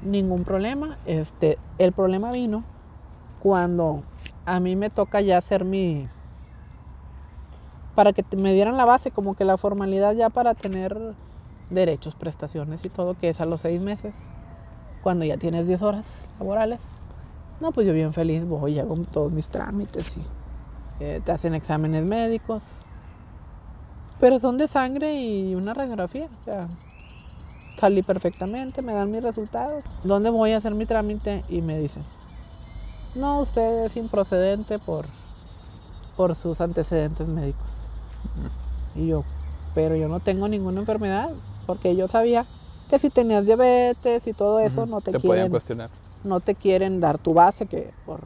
ningún 0.01 0.43
problema. 0.43 0.97
Este, 1.05 1.57
el 1.77 1.91
problema 1.91 2.31
vino 2.31 2.63
cuando 3.41 4.03
a 4.45 4.59
mí 4.59 4.75
me 4.75 4.89
toca 4.89 5.21
ya 5.21 5.37
hacer 5.37 5.65
mi 5.65 6.07
para 7.95 8.13
que 8.13 8.23
me 8.37 8.53
dieran 8.53 8.77
la 8.77 8.85
base, 8.85 9.09
como 9.09 9.35
que 9.35 9.43
la 9.43 9.57
formalidad 9.57 10.13
ya 10.13 10.29
para 10.29 10.53
tener 10.53 11.15
derechos, 11.69 12.15
prestaciones 12.15 12.83
y 12.83 12.89
todo, 12.89 13.15
que 13.15 13.29
es 13.29 13.41
a 13.41 13.45
los 13.45 13.61
seis 13.61 13.81
meses, 13.81 14.13
cuando 15.03 15.25
ya 15.25 15.37
tienes 15.37 15.67
10 15.67 15.81
horas 15.81 16.25
laborales. 16.39 16.79
No, 17.59 17.71
pues 17.71 17.87
yo 17.87 17.93
bien 17.93 18.13
feliz 18.13 18.45
voy, 18.45 18.79
hago 18.79 18.95
todos 19.11 19.31
mis 19.31 19.47
trámites 19.47 20.15
y 20.17 20.21
eh, 20.99 21.21
te 21.23 21.31
hacen 21.31 21.53
exámenes 21.53 22.05
médicos. 22.05 22.63
Pero 24.19 24.39
son 24.39 24.57
de 24.57 24.67
sangre 24.67 25.21
y 25.21 25.55
una 25.55 25.73
radiografía, 25.73 26.25
o 26.41 26.45
sea, 26.45 26.67
salí 27.79 28.01
perfectamente, 28.01 28.81
me 28.81 28.93
dan 28.93 29.11
mis 29.11 29.23
resultados. 29.23 29.83
¿Dónde 30.03 30.29
voy 30.29 30.53
a 30.53 30.57
hacer 30.57 30.73
mi 30.73 30.85
trámite? 30.85 31.43
Y 31.49 31.61
me 31.61 31.77
dicen, 31.77 32.03
no, 33.15 33.39
usted 33.39 33.85
es 33.85 33.95
improcedente 33.97 34.79
por, 34.79 35.05
por 36.15 36.35
sus 36.35 36.59
antecedentes 36.61 37.27
médicos. 37.27 37.69
Y 38.95 39.07
yo, 39.07 39.23
pero 39.75 39.95
yo 39.95 40.07
no 40.07 40.19
tengo 40.19 40.47
ninguna 40.47 40.79
enfermedad, 40.79 41.29
porque 41.67 41.95
yo 41.95 42.07
sabía 42.07 42.45
que 42.89 42.97
si 42.97 43.09
tenías 43.09 43.45
diabetes 43.45 44.25
y 44.25 44.33
todo 44.33 44.59
eso, 44.59 44.83
Ujú, 44.83 44.89
no 44.91 45.01
te, 45.01 45.11
Te 45.11 45.19
quieren, 45.19 45.49
cuestionar. 45.51 45.89
no 46.23 46.39
te 46.39 46.55
quieren 46.55 46.99
dar 47.01 47.17
tu 47.19 47.33
base, 47.33 47.67
que 47.67 47.91
por 48.05 48.21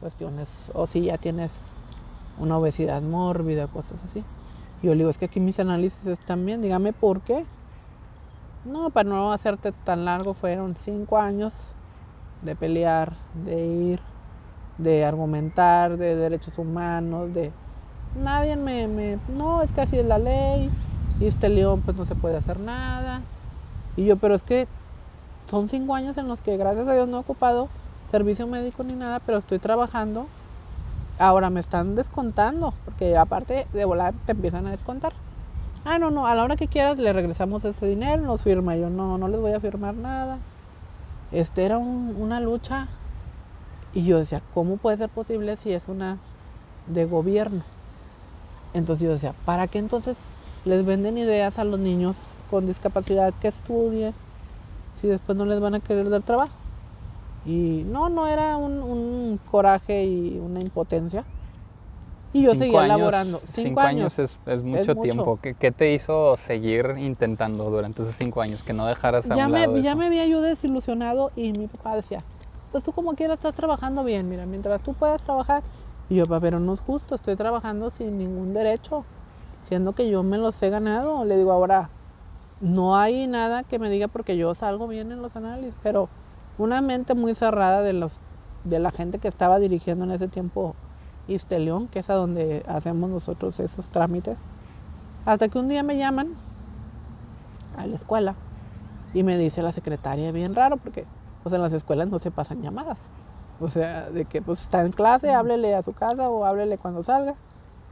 cuestiones, 0.00 0.48
o 0.74 0.86
si 0.86 1.02
ya 1.02 1.18
tienes 1.18 1.50
una 2.38 2.58
obesidad 2.58 3.02
mórbida, 3.02 3.66
cosas 3.68 3.98
así. 4.10 4.24
Y 4.82 4.86
yo 4.86 4.92
le 4.94 4.98
digo, 4.98 5.10
es 5.10 5.18
que 5.18 5.26
aquí 5.26 5.40
mis 5.40 5.60
análisis 5.60 6.04
están 6.06 6.44
bien, 6.44 6.62
dígame 6.62 6.92
por 6.92 7.20
qué. 7.20 7.44
No, 8.64 8.88
para 8.90 9.08
no 9.08 9.32
hacerte 9.32 9.72
tan 9.72 10.06
largo, 10.06 10.32
fueron 10.32 10.74
cinco 10.82 11.18
años 11.18 11.52
de 12.42 12.56
pelear, 12.56 13.12
de 13.44 13.66
ir, 13.66 14.00
de 14.78 15.04
argumentar, 15.04 15.98
de 15.98 16.16
derechos 16.16 16.58
humanos, 16.58 17.32
de... 17.34 17.52
Nadie 18.22 18.56
me... 18.56 18.88
me 18.88 19.18
no, 19.36 19.60
es 19.62 19.70
que 19.70 19.82
así 19.82 19.98
es 19.98 20.06
la 20.06 20.18
ley, 20.18 20.70
y 21.20 21.26
este 21.26 21.48
león 21.48 21.82
pues 21.84 21.96
no 21.96 22.06
se 22.06 22.14
puede 22.14 22.36
hacer 22.36 22.60
nada. 22.60 23.22
Y 23.96 24.06
yo, 24.06 24.16
pero 24.16 24.34
es 24.34 24.42
que 24.42 24.66
son 25.46 25.68
cinco 25.68 25.94
años 25.94 26.18
en 26.18 26.28
los 26.28 26.40
que 26.40 26.56
gracias 26.56 26.88
a 26.88 26.94
Dios 26.94 27.08
no 27.08 27.18
he 27.18 27.20
ocupado 27.20 27.68
servicio 28.10 28.46
médico 28.46 28.82
ni 28.84 28.94
nada, 28.94 29.20
pero 29.20 29.38
estoy 29.38 29.58
trabajando. 29.58 30.26
Ahora 31.18 31.48
me 31.50 31.60
están 31.60 31.94
descontando, 31.94 32.74
porque 32.84 33.16
aparte 33.16 33.66
de 33.72 33.84
volar 33.84 34.14
te 34.26 34.32
empiezan 34.32 34.66
a 34.66 34.72
descontar. 34.72 35.12
Ah, 35.84 35.98
no, 35.98 36.10
no, 36.10 36.26
a 36.26 36.34
la 36.34 36.42
hora 36.42 36.56
que 36.56 36.66
quieras 36.66 36.98
le 36.98 37.12
regresamos 37.12 37.64
ese 37.64 37.86
dinero, 37.86 38.22
nos 38.22 38.40
firma. 38.40 38.74
Yo 38.76 38.90
no, 38.90 39.18
no 39.18 39.28
les 39.28 39.40
voy 39.40 39.52
a 39.52 39.60
firmar 39.60 39.94
nada. 39.94 40.38
Este 41.30 41.64
era 41.64 41.78
una 41.78 42.40
lucha 42.40 42.88
y 43.92 44.04
yo 44.04 44.18
decía, 44.18 44.42
¿cómo 44.54 44.76
puede 44.76 44.96
ser 44.96 45.08
posible 45.08 45.56
si 45.56 45.72
es 45.72 45.84
una 45.88 46.18
de 46.86 47.04
gobierno? 47.04 47.62
Entonces 48.72 49.04
yo 49.04 49.12
decía, 49.12 49.34
¿para 49.44 49.68
qué 49.68 49.78
entonces 49.78 50.16
les 50.64 50.84
venden 50.84 51.18
ideas 51.18 51.58
a 51.58 51.64
los 51.64 51.78
niños 51.78 52.16
con 52.50 52.66
discapacidad 52.66 53.34
que 53.34 53.48
estudien 53.48 54.14
si 55.00 55.08
después 55.08 55.36
no 55.36 55.44
les 55.44 55.60
van 55.60 55.74
a 55.74 55.80
querer 55.80 56.08
dar 56.10 56.22
trabajo? 56.22 56.54
Y 57.46 57.84
no, 57.86 58.08
no 58.08 58.26
era 58.26 58.56
un, 58.56 59.38
coraje 59.50 60.04
y 60.04 60.38
una 60.38 60.60
impotencia. 60.60 61.24
Y 62.32 62.42
yo 62.42 62.54
seguía 62.54 62.84
elaborando. 62.84 63.40
Cinco, 63.46 63.80
años, 63.80 64.18
es, 64.18 64.38
mucho 64.64 64.96
tiempo. 64.96 65.38
¿Qué, 65.40 65.70
te 65.70 65.92
hizo 65.92 66.36
seguir 66.36 66.94
intentando 66.96 67.70
durante 67.70 68.02
esos 68.02 68.16
cinco 68.16 68.40
años? 68.40 68.64
Que 68.64 68.72
no 68.72 68.86
dejaras 68.86 69.30
a 69.30 69.36
ya 69.36 69.46
me, 69.46 69.82
Ya 69.82 69.94
me 69.94 70.06
había 70.06 70.26
yo 70.26 70.40
desilusionado 70.40 71.30
y 71.36 71.52
mi 71.52 71.68
papá 71.68 71.94
decía, 71.94 72.24
pues 72.72 72.82
tú 72.82 72.90
como 72.90 73.14
quieras 73.14 73.36
estás 73.36 73.54
trabajando 73.54 74.02
bien, 74.02 74.28
mira, 74.28 74.46
mientras 74.46 74.80
tú 74.82 74.94
puedas 74.94 75.22
trabajar. 75.22 75.62
Y 76.08 76.16
yo, 76.16 76.26
pero 76.26 76.58
no 76.58 76.74
es 76.74 76.80
justo, 76.80 77.14
estoy 77.14 77.36
trabajando 77.36 77.90
sin 77.90 78.18
ningún 78.18 78.52
derecho, 78.52 79.04
siendo 79.64 79.94
que 79.94 80.08
yo 80.08 80.22
me 80.22 80.38
los 80.38 80.62
he 80.62 80.70
ganado. 80.70 81.24
Le 81.24 81.36
digo, 81.36 81.52
ahora, 81.52 81.90
no 82.60 82.96
hay 82.96 83.26
nada 83.26 83.62
que 83.62 83.78
me 83.78 83.90
diga 83.90 84.08
porque 84.08 84.36
yo 84.36 84.54
salgo 84.54 84.86
bien 84.86 85.12
en 85.12 85.22
los 85.22 85.36
análisis, 85.36 85.74
pero 85.82 86.08
una 86.58 86.80
mente 86.80 87.14
muy 87.14 87.34
cerrada 87.34 87.82
de, 87.82 87.92
los, 87.92 88.20
de 88.64 88.78
la 88.78 88.90
gente 88.90 89.18
que 89.18 89.28
estaba 89.28 89.58
dirigiendo 89.58 90.04
en 90.04 90.12
ese 90.12 90.28
tiempo 90.28 90.74
Isteleón, 91.28 91.88
que 91.88 92.00
es 92.00 92.10
a 92.10 92.14
donde 92.14 92.64
hacemos 92.68 93.10
nosotros 93.10 93.58
esos 93.60 93.88
trámites. 93.88 94.38
Hasta 95.26 95.48
que 95.48 95.58
un 95.58 95.68
día 95.68 95.82
me 95.82 95.96
llaman 95.96 96.34
a 97.76 97.86
la 97.86 97.96
escuela 97.96 98.34
y 99.12 99.22
me 99.22 99.38
dice 99.38 99.62
la 99.62 99.72
secretaria, 99.72 100.32
bien 100.32 100.54
raro, 100.54 100.76
porque 100.76 101.06
en 101.44 101.62
las 101.62 101.72
escuelas 101.72 102.08
no 102.08 102.18
se 102.18 102.30
pasan 102.30 102.62
llamadas. 102.62 102.98
O 103.60 103.68
sea, 103.68 104.10
de 104.10 104.24
que 104.24 104.42
pues 104.42 104.62
está 104.62 104.84
en 104.84 104.92
clase, 104.92 105.32
háblele 105.32 105.74
a 105.74 105.82
su 105.82 105.92
casa 105.92 106.28
o 106.28 106.44
háblele 106.44 106.78
cuando 106.78 107.04
salga 107.04 107.34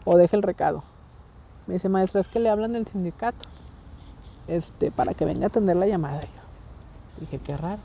o 0.04 0.16
deje 0.16 0.36
el 0.36 0.42
recado. 0.42 0.82
Me 1.66 1.74
dice, 1.74 1.88
maestra, 1.88 2.20
es 2.20 2.28
que 2.28 2.40
le 2.40 2.50
hablan 2.50 2.72
del 2.72 2.86
sindicato 2.86 3.46
este, 4.48 4.90
para 4.90 5.14
que 5.14 5.24
venga 5.24 5.44
a 5.44 5.46
atender 5.46 5.76
la 5.76 5.86
llamada. 5.86 6.20
yo 6.22 6.28
dije, 7.20 7.38
qué 7.38 7.56
raro 7.56 7.80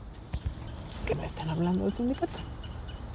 que 1.06 1.14
me 1.14 1.24
están 1.24 1.48
hablando 1.48 1.84
del 1.84 1.92
sindicato. 1.92 2.38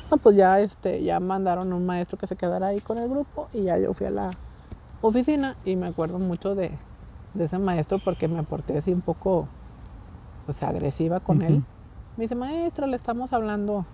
No, 0.09 0.17
pues 0.17 0.35
ya, 0.35 0.59
este, 0.59 1.03
ya 1.03 1.19
mandaron 1.19 1.71
a 1.71 1.75
un 1.75 1.85
maestro 1.85 2.17
que 2.17 2.27
se 2.27 2.35
quedara 2.35 2.67
ahí 2.67 2.79
con 2.79 2.97
el 2.97 3.09
grupo 3.09 3.49
y 3.53 3.63
ya 3.63 3.77
yo 3.77 3.93
fui 3.93 4.07
a 4.07 4.11
la 4.11 4.31
oficina 5.01 5.55
y 5.65 5.75
me 5.75 5.87
acuerdo 5.87 6.17
mucho 6.17 6.55
de, 6.55 6.71
ese 7.37 7.59
maestro 7.59 7.99
porque 7.99 8.27
me 8.27 8.43
porté 8.43 8.77
así 8.77 8.93
un 8.93 9.01
poco 9.01 9.47
pues, 10.45 10.63
agresiva 10.63 11.19
con 11.19 11.41
él. 11.41 11.63
Me 12.15 12.23
dice, 12.23 12.35
maestra, 12.35 12.87
le 12.87 12.95
estamos 12.95 13.33
hablando 13.33 13.85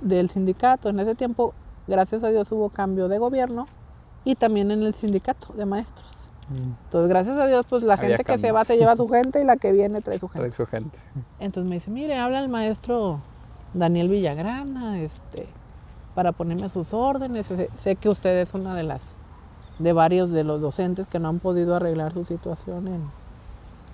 del 0.00 0.30
sindicato. 0.30 0.88
En 0.88 1.00
ese 1.00 1.14
tiempo, 1.14 1.54
gracias 1.86 2.22
a 2.22 2.28
Dios, 2.28 2.50
hubo 2.52 2.68
cambio 2.68 3.08
de 3.08 3.18
gobierno 3.18 3.66
y 4.24 4.34
también 4.34 4.70
en 4.70 4.82
el 4.82 4.94
sindicato 4.94 5.52
de 5.52 5.66
maestros. 5.66 6.14
Mm. 6.48 6.72
Entonces, 6.84 7.08
gracias 7.08 7.38
a 7.38 7.46
Dios, 7.46 7.66
pues 7.68 7.82
la 7.82 7.96
gente 7.96 8.24
que 8.24 8.38
se 8.38 8.52
va 8.52 8.64
se 8.64 8.76
lleva 8.76 8.92
a 8.92 8.96
su 8.96 9.08
gente 9.10 9.40
y 9.40 9.44
la 9.44 9.56
que 9.56 9.72
viene 9.72 10.00
trae 10.00 10.18
su 10.18 10.28
gente. 10.28 10.48
Trae 10.48 10.52
su 10.52 10.66
gente. 10.66 10.98
Entonces 11.38 11.68
me 11.68 11.76
dice, 11.76 11.90
mire, 11.90 12.16
habla 12.16 12.40
el 12.40 12.48
maestro 12.48 13.20
Daniel 13.72 14.08
Villagrana, 14.08 15.00
este, 15.00 15.46
para 16.14 16.32
ponerme 16.32 16.66
a 16.66 16.68
sus 16.68 16.92
órdenes. 16.92 17.46
Sé, 17.80 17.96
que 17.96 18.08
usted 18.08 18.40
es 18.40 18.54
una 18.54 18.74
de 18.74 18.82
las, 18.82 19.02
de 19.78 19.92
varios 19.92 20.30
de 20.30 20.44
los 20.44 20.60
docentes 20.60 21.06
que 21.06 21.18
no 21.18 21.28
han 21.28 21.38
podido 21.38 21.74
arreglar 21.74 22.12
su 22.12 22.24
situación 22.24 22.88
en, 22.88 23.02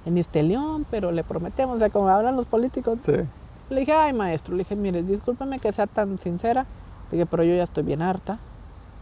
en 0.06 0.18
Istelión, 0.18 0.86
pero 0.90 1.12
le 1.12 1.24
prometemos, 1.24 1.76
o 1.76 1.78
sea, 1.78 1.90
como 1.90 2.08
hablan 2.08 2.36
los 2.36 2.46
políticos. 2.46 2.98
Le 3.06 3.80
dije, 3.80 3.92
ay 3.92 4.12
maestro, 4.12 4.54
le 4.54 4.64
dije, 4.64 4.74
mire, 4.74 5.02
discúlpeme 5.02 5.60
que 5.60 5.72
sea 5.72 5.86
tan 5.86 6.18
sincera, 6.18 6.66
le 7.10 7.18
dije, 7.18 7.26
pero 7.26 7.44
yo 7.44 7.54
ya 7.54 7.62
estoy 7.62 7.84
bien 7.84 8.02
harta. 8.02 8.38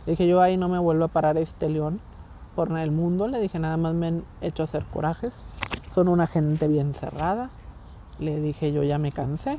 Le 0.08 0.12
dije, 0.12 0.26
yo 0.26 0.40
ahí 0.40 0.56
no 0.56 0.70
me 0.70 0.78
vuelvo 0.78 1.04
a 1.04 1.08
parar 1.08 1.36
este 1.36 1.68
león 1.68 2.00
por 2.56 2.74
el 2.78 2.90
mundo. 2.90 3.28
Le 3.28 3.40
dije, 3.40 3.58
nada 3.58 3.76
más 3.76 3.92
me 3.92 4.06
han 4.06 4.24
hecho 4.40 4.62
hacer 4.62 4.86
corajes. 4.86 5.34
Son 5.94 6.08
una 6.08 6.26
gente 6.26 6.66
bien 6.66 6.94
cerrada. 6.94 7.50
Le 8.18 8.40
dije, 8.40 8.72
yo 8.72 8.82
ya 8.82 8.96
me 8.96 9.12
cansé. 9.12 9.58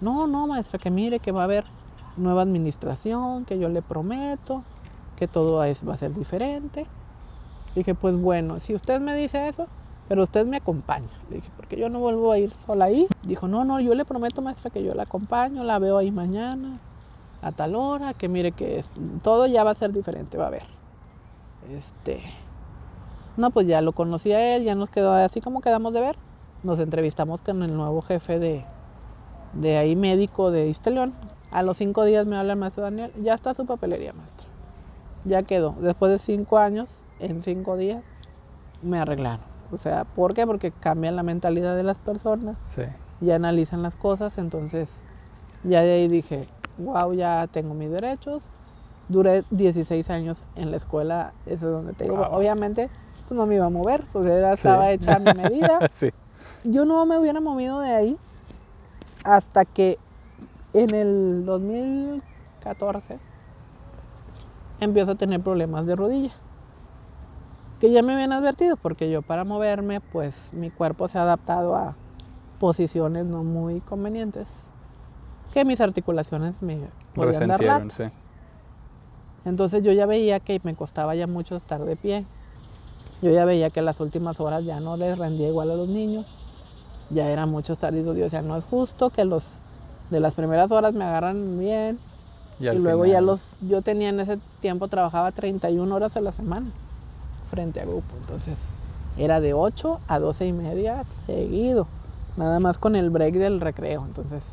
No, 0.00 0.26
no, 0.26 0.46
maestra, 0.46 0.78
que 0.78 0.90
mire 0.90 1.18
que 1.18 1.30
va 1.30 1.42
a 1.42 1.44
haber 1.44 1.64
nueva 2.16 2.40
administración, 2.40 3.44
que 3.44 3.58
yo 3.58 3.68
le 3.68 3.82
prometo, 3.82 4.62
que 5.14 5.28
todo 5.28 5.56
va 5.56 5.66
a 5.66 5.96
ser 5.98 6.14
diferente. 6.14 6.86
dije, 7.74 7.94
pues 7.94 8.18
bueno, 8.18 8.60
si 8.60 8.74
usted 8.74 8.98
me 8.98 9.14
dice 9.14 9.46
eso, 9.46 9.66
pero 10.08 10.22
usted 10.22 10.46
me 10.46 10.56
acompaña. 10.56 11.10
Le 11.28 11.36
dije, 11.36 11.50
porque 11.54 11.76
yo 11.76 11.90
no 11.90 12.00
vuelvo 12.00 12.32
a 12.32 12.38
ir 12.38 12.50
sola 12.64 12.86
ahí. 12.86 13.06
Dijo, 13.24 13.46
no, 13.46 13.66
no, 13.66 13.78
yo 13.80 13.94
le 13.94 14.06
prometo, 14.06 14.40
maestra, 14.40 14.70
que 14.70 14.82
yo 14.82 14.94
la 14.94 15.02
acompaño, 15.02 15.64
la 15.64 15.78
veo 15.78 15.98
ahí 15.98 16.10
mañana, 16.10 16.78
a 17.46 17.52
tal 17.52 17.76
hora, 17.76 18.12
que 18.12 18.28
mire 18.28 18.50
que 18.50 18.84
todo 19.22 19.46
ya 19.46 19.62
va 19.62 19.70
a 19.70 19.74
ser 19.74 19.92
diferente, 19.92 20.36
va 20.36 20.48
a 20.48 20.50
ver. 20.50 20.64
Este, 21.70 22.20
no, 23.36 23.50
pues 23.50 23.68
ya 23.68 23.80
lo 23.82 23.92
conocí 23.92 24.32
a 24.32 24.56
él, 24.56 24.64
ya 24.64 24.74
nos 24.74 24.90
quedó 24.90 25.12
así 25.12 25.40
como 25.40 25.60
quedamos 25.60 25.92
de 25.92 26.00
ver. 26.00 26.16
Nos 26.64 26.80
entrevistamos 26.80 27.42
con 27.42 27.62
el 27.62 27.76
nuevo 27.76 28.02
jefe 28.02 28.40
de, 28.40 28.64
de 29.52 29.76
ahí 29.76 29.94
médico 29.94 30.50
de 30.50 30.66
Isteleón. 30.66 31.14
A 31.52 31.62
los 31.62 31.76
cinco 31.76 32.04
días 32.04 32.26
me 32.26 32.36
habla 32.36 32.54
el 32.54 32.58
maestro 32.58 32.82
Daniel, 32.82 33.12
ya 33.22 33.34
está 33.34 33.54
su 33.54 33.64
papelería, 33.64 34.12
maestro. 34.12 34.48
Ya 35.24 35.44
quedó. 35.44 35.76
Después 35.78 36.10
de 36.10 36.18
cinco 36.18 36.58
años, 36.58 36.88
en 37.20 37.42
cinco 37.42 37.76
días, 37.76 38.02
me 38.82 38.98
arreglaron. 38.98 39.46
O 39.70 39.78
sea, 39.78 40.04
¿por 40.04 40.34
qué? 40.34 40.46
Porque 40.46 40.72
cambian 40.72 41.14
la 41.14 41.22
mentalidad 41.22 41.76
de 41.76 41.84
las 41.84 41.98
personas. 41.98 42.56
Sí. 42.62 42.82
Ya 43.20 43.36
analizan 43.36 43.82
las 43.82 43.94
cosas, 43.94 44.36
entonces 44.38 45.02
ya 45.64 45.80
de 45.82 45.92
ahí 45.92 46.08
dije, 46.08 46.48
wow, 46.78 47.12
ya 47.12 47.46
tengo 47.50 47.74
mis 47.74 47.90
derechos, 47.90 48.50
Duré 49.08 49.44
16 49.50 50.10
años 50.10 50.42
en 50.56 50.72
la 50.72 50.78
escuela, 50.78 51.32
eso 51.46 51.66
es 51.66 51.72
donde 51.72 51.92
te 51.92 52.04
digo. 52.04 52.20
Obviamente, 52.22 52.90
pues 53.28 53.38
no 53.38 53.46
me 53.46 53.54
iba 53.54 53.66
a 53.66 53.70
mover, 53.70 54.04
pues 54.12 54.28
era, 54.28 54.52
estaba 54.52 54.90
hecha 54.90 55.16
a 55.16 55.18
mi 55.20 55.32
medida. 55.32 55.78
Yo 56.64 56.84
no 56.84 57.06
me 57.06 57.16
hubiera 57.16 57.40
movido 57.40 57.78
de 57.80 57.90
ahí 57.90 58.16
hasta 59.24 59.64
que 59.64 59.98
en 60.72 60.92
el 60.94 61.44
2014 61.46 63.18
empiezo 64.80 65.12
a 65.12 65.14
tener 65.14 65.40
problemas 65.40 65.86
de 65.86 65.94
rodilla. 65.94 66.32
Que 67.80 67.92
ya 67.92 68.02
me 68.02 68.14
habían 68.14 68.32
advertido, 68.32 68.76
porque 68.76 69.10
yo 69.10 69.20
para 69.20 69.44
moverme, 69.44 70.00
pues 70.00 70.34
mi 70.52 70.70
cuerpo 70.70 71.08
se 71.08 71.18
ha 71.18 71.22
adaptado 71.22 71.76
a 71.76 71.94
posiciones 72.58 73.26
no 73.26 73.44
muy 73.44 73.80
convenientes. 73.80 74.48
Que 75.56 75.64
mis 75.64 75.80
articulaciones 75.80 76.60
me 76.60 76.80
podían 77.14 77.48
dar 77.48 77.64
lata. 77.64 78.12
Entonces 79.46 79.82
yo 79.82 79.90
ya 79.90 80.04
veía 80.04 80.38
que 80.38 80.60
me 80.64 80.74
costaba 80.74 81.14
ya 81.14 81.26
mucho 81.26 81.56
estar 81.56 81.82
de 81.82 81.96
pie. 81.96 82.26
Yo 83.22 83.30
ya 83.30 83.46
veía 83.46 83.70
que 83.70 83.80
las 83.80 83.98
últimas 84.00 84.38
horas 84.38 84.66
ya 84.66 84.80
no 84.80 84.98
les 84.98 85.16
rendía 85.16 85.48
igual 85.48 85.70
a 85.70 85.76
los 85.76 85.88
niños. 85.88 86.26
Ya 87.08 87.30
era 87.30 87.46
mucho 87.46 87.72
estar 87.72 87.94
y 87.94 88.04
yo 88.04 88.12
decía, 88.12 88.42
no 88.42 88.58
es 88.58 88.64
justo 88.66 89.08
que 89.08 89.24
los 89.24 89.44
de 90.10 90.20
las 90.20 90.34
primeras 90.34 90.70
horas 90.70 90.92
me 90.92 91.04
agarran 91.04 91.58
bien. 91.58 91.98
Y, 92.60 92.68
luego 92.72 93.06
ya 93.06 93.22
los, 93.22 93.40
yo 93.62 93.80
tenía 93.80 94.10
en 94.10 94.20
ese 94.20 94.38
tiempo, 94.60 94.88
trabajaba 94.88 95.32
31 95.32 95.94
horas 95.94 96.18
a 96.18 96.20
la 96.20 96.32
semana 96.32 96.66
frente 97.48 97.80
a 97.80 97.86
grupo. 97.86 98.14
Entonces 98.20 98.58
era 99.16 99.40
de 99.40 99.54
8 99.54 100.00
a 100.06 100.18
12 100.18 100.48
y 100.48 100.52
media 100.52 101.02
seguido. 101.24 101.86
Nada 102.36 102.60
más 102.60 102.76
con 102.76 102.94
el 102.94 103.08
break 103.08 103.36
del 103.36 103.58
recreo. 103.62 104.04
Entonces 104.04 104.44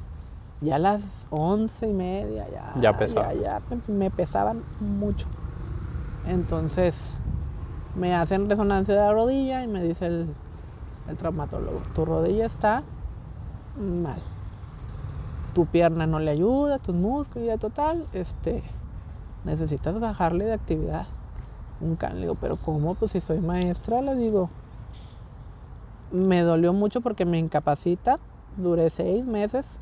ya 0.64 0.78
a 0.78 0.80
las 0.80 1.02
once 1.30 1.88
y 1.88 1.94
media 1.94 2.48
ya, 2.50 2.74
ya, 2.80 2.98
pesaba. 2.98 3.34
ya, 3.34 3.62
me, 3.88 4.10
pesaban 4.10 4.64
mucho. 4.80 5.28
Entonces 6.26 7.16
me 7.96 8.16
hacen 8.16 8.50
resonancia 8.50 8.94
de 8.94 9.02
la 9.02 9.12
rodilla 9.12 9.64
y 9.64 9.68
me 9.68 9.84
dice 9.84 10.08
el, 10.08 10.28
traumatólogo, 11.18 11.82
tu 11.94 12.06
rodilla 12.06 12.46
está 12.46 12.84
mal. 13.78 14.22
Tu 15.54 15.66
pierna 15.68 16.08
no 16.08 16.20
le 16.20 16.32
ayuda, 16.32 16.80
tus 16.80 16.96
músculos, 16.96 17.48
ya 17.48 17.58
total, 17.58 18.08
este, 18.14 18.64
necesitas 19.44 20.00
bajarle 20.00 20.46
de 20.46 20.54
actividad. 20.54 21.06
Un 21.82 21.96
can, 21.96 22.16
le 22.16 22.22
digo, 22.22 22.36
pero 22.36 22.56
¿cómo? 22.56 22.96
Pues 22.96 23.12
si 23.12 23.22
soy 23.22 23.40
maestra, 23.40 24.02
le 24.02 24.16
digo, 24.16 24.50
me 26.12 26.42
dolió 26.42 26.74
mucho 26.74 27.02
porque 27.02 27.26
me 27.26 27.38
incapacita. 27.38 28.20
Duré 28.56 28.90
seis 28.90 29.26
meses 29.26 29.80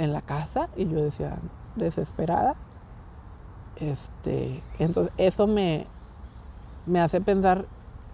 en 0.00 0.14
la 0.14 0.22
casa 0.22 0.68
y 0.76 0.88
yo 0.88 1.02
decía, 1.02 1.36
desesperada. 1.76 2.54
Este, 3.76 4.62
entonces 4.78 5.12
eso 5.18 5.46
me, 5.46 5.86
me 6.86 7.00
hace 7.00 7.20
pensar 7.20 7.66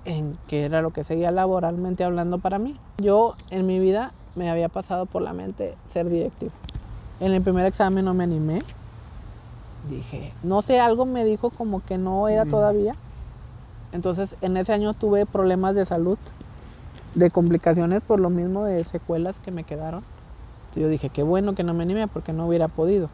en 0.05 0.37
qué 0.49 0.64
era 0.64 0.83
lo 0.83 0.90
que 0.90 1.05
seguía 1.05 1.31
laboralmente 1.31 2.03
hablando 2.03 2.38
para 2.38 2.59
mí. 2.59 2.77
Yo 2.99 3.35
en 3.51 3.66
mi 3.66 3.79
vida 3.79 4.12
me 4.35 4.51
había 4.51 4.68
pasado 4.68 5.07
por 5.07 5.22
la 5.22 5.33
mente 5.33 5.77
ser 5.92 6.09
directivo. 6.09 6.53
En 7.20 7.33
el 7.33 7.40
primer 7.40 7.66
examen 7.66 8.05
no 8.05 8.14
me 8.14 8.25
animé. 8.25 8.62
Dije, 9.88 10.33
no 10.42 10.62
sé, 10.62 10.81
algo 10.81 11.07
me 11.07 11.25
dijo 11.25 11.51
como 11.51 11.85
que 11.85 11.99
no 11.99 12.29
era 12.29 12.46
todavía. 12.46 12.94
Entonces 13.92 14.35
en 14.40 14.57
ese 14.57 14.72
año 14.72 14.92
tuve 14.92 15.25
problemas 15.25 15.77
de 15.77 15.87
salud, 15.87 16.18
de 17.14 17.31
complicaciones 17.31 18.03
por 18.03 18.18
lo 18.18 18.29
mismo 18.29 18.64
de 18.64 18.83
secuelas 18.83 19.38
que 19.38 19.53
me 19.53 19.62
quedaron. 19.62 20.03
Yo 20.76 20.88
dije, 20.88 21.08
qué 21.08 21.22
bueno 21.22 21.54
que 21.54 21.64
no 21.64 21.74
me 21.74 21.82
animé 21.82 22.08
porque 22.08 22.32
no 22.32 22.46
hubiera 22.46 22.68
podido. 22.68 23.08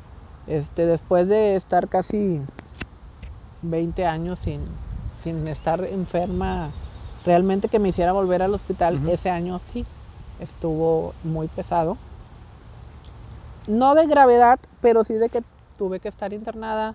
Este, 0.46 0.86
después 0.86 1.28
de 1.28 1.56
estar 1.56 1.88
casi 1.88 2.40
20 3.62 4.06
años 4.06 4.38
sin, 4.40 4.60
sin 5.20 5.46
estar 5.48 5.84
enferma, 5.84 6.70
realmente 7.24 7.68
que 7.68 7.78
me 7.78 7.90
hiciera 7.90 8.12
volver 8.12 8.42
al 8.42 8.54
hospital, 8.54 9.08
ese 9.08 9.30
año 9.30 9.60
sí, 9.72 9.86
estuvo 10.40 11.14
muy 11.22 11.48
pesado. 11.48 11.96
No 13.68 13.94
de 13.94 14.06
gravedad, 14.06 14.58
pero 14.80 15.04
sí 15.04 15.14
de 15.14 15.28
que 15.28 15.42
tuve 15.78 16.00
que 16.00 16.08
estar 16.08 16.32
internada, 16.32 16.94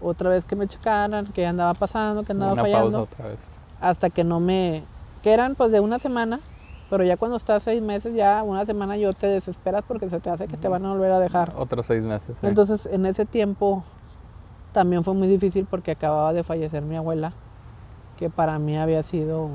otra 0.00 0.30
vez 0.30 0.44
que 0.44 0.56
me 0.56 0.66
checaran, 0.66 1.26
que 1.26 1.46
andaba 1.46 1.74
pasando, 1.74 2.24
que 2.24 2.32
andaba 2.32 2.56
fallando. 2.56 3.02
otra 3.02 3.28
vez. 3.28 3.38
Hasta 3.80 4.10
que 4.10 4.24
no 4.24 4.40
me, 4.40 4.82
que 5.22 5.32
eran 5.32 5.54
pues 5.54 5.70
de 5.70 5.80
una 5.80 5.98
semana, 5.98 6.40
pero 6.90 7.04
ya 7.04 7.16
cuando 7.16 7.36
estás 7.36 7.62
seis 7.62 7.80
meses, 7.80 8.14
ya 8.14 8.42
una 8.42 8.66
semana 8.66 8.96
yo 8.96 9.12
te 9.12 9.28
desesperas 9.28 9.84
porque 9.86 10.10
se 10.10 10.18
te 10.18 10.28
hace 10.28 10.48
que 10.48 10.56
te 10.56 10.68
van 10.68 10.84
a 10.84 10.92
volver 10.92 11.12
a 11.12 11.20
dejar. 11.20 11.54
Otros 11.56 11.86
seis 11.86 12.02
meses. 12.02 12.36
Entonces 12.42 12.86
en 12.86 13.06
ese 13.06 13.24
tiempo 13.24 13.84
también 14.72 15.04
fue 15.04 15.14
muy 15.14 15.28
difícil 15.28 15.66
porque 15.70 15.92
acababa 15.92 16.32
de 16.32 16.42
fallecer 16.42 16.82
mi 16.82 16.96
abuela, 16.96 17.32
que 18.18 18.28
para 18.28 18.58
mí 18.58 18.76
había 18.76 19.04
sido 19.04 19.50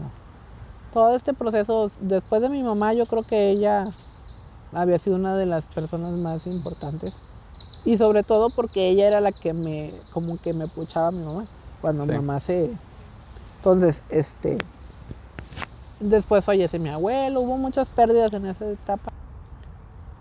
todo 0.94 1.14
este 1.14 1.34
proceso, 1.34 1.92
después 2.00 2.42
de 2.42 2.48
mi 2.48 2.64
mamá, 2.64 2.94
yo 2.94 3.06
creo 3.06 3.24
que 3.24 3.50
ella 3.50 3.92
había 4.72 4.98
sido 4.98 5.18
una 5.18 5.36
de 5.36 5.46
las 5.46 5.66
personas 5.66 6.14
más 6.14 6.48
importantes. 6.48 7.14
Y 7.84 7.98
sobre 7.98 8.24
todo 8.24 8.50
porque 8.50 8.90
ella 8.90 9.06
era 9.06 9.20
la 9.20 9.34
que 9.34 9.52
me, 9.52 9.94
como 10.14 10.38
que 10.42 10.54
me 10.54 10.70
puchaba 10.70 11.10
a 11.10 11.12
mi 11.12 11.24
mamá, 11.24 11.48
cuando 11.82 12.06
mi 12.06 12.16
mamá 12.16 12.40
se... 12.40 12.72
Entonces, 13.58 14.04
este, 14.10 14.58
Después 16.00 16.44
fallece 16.44 16.78
mi 16.78 16.90
abuelo, 16.90 17.42
hubo 17.42 17.58
muchas 17.58 17.90
pérdidas 17.90 18.34
en 18.34 18.48
esa 18.48 18.66
etapa. 18.66 19.12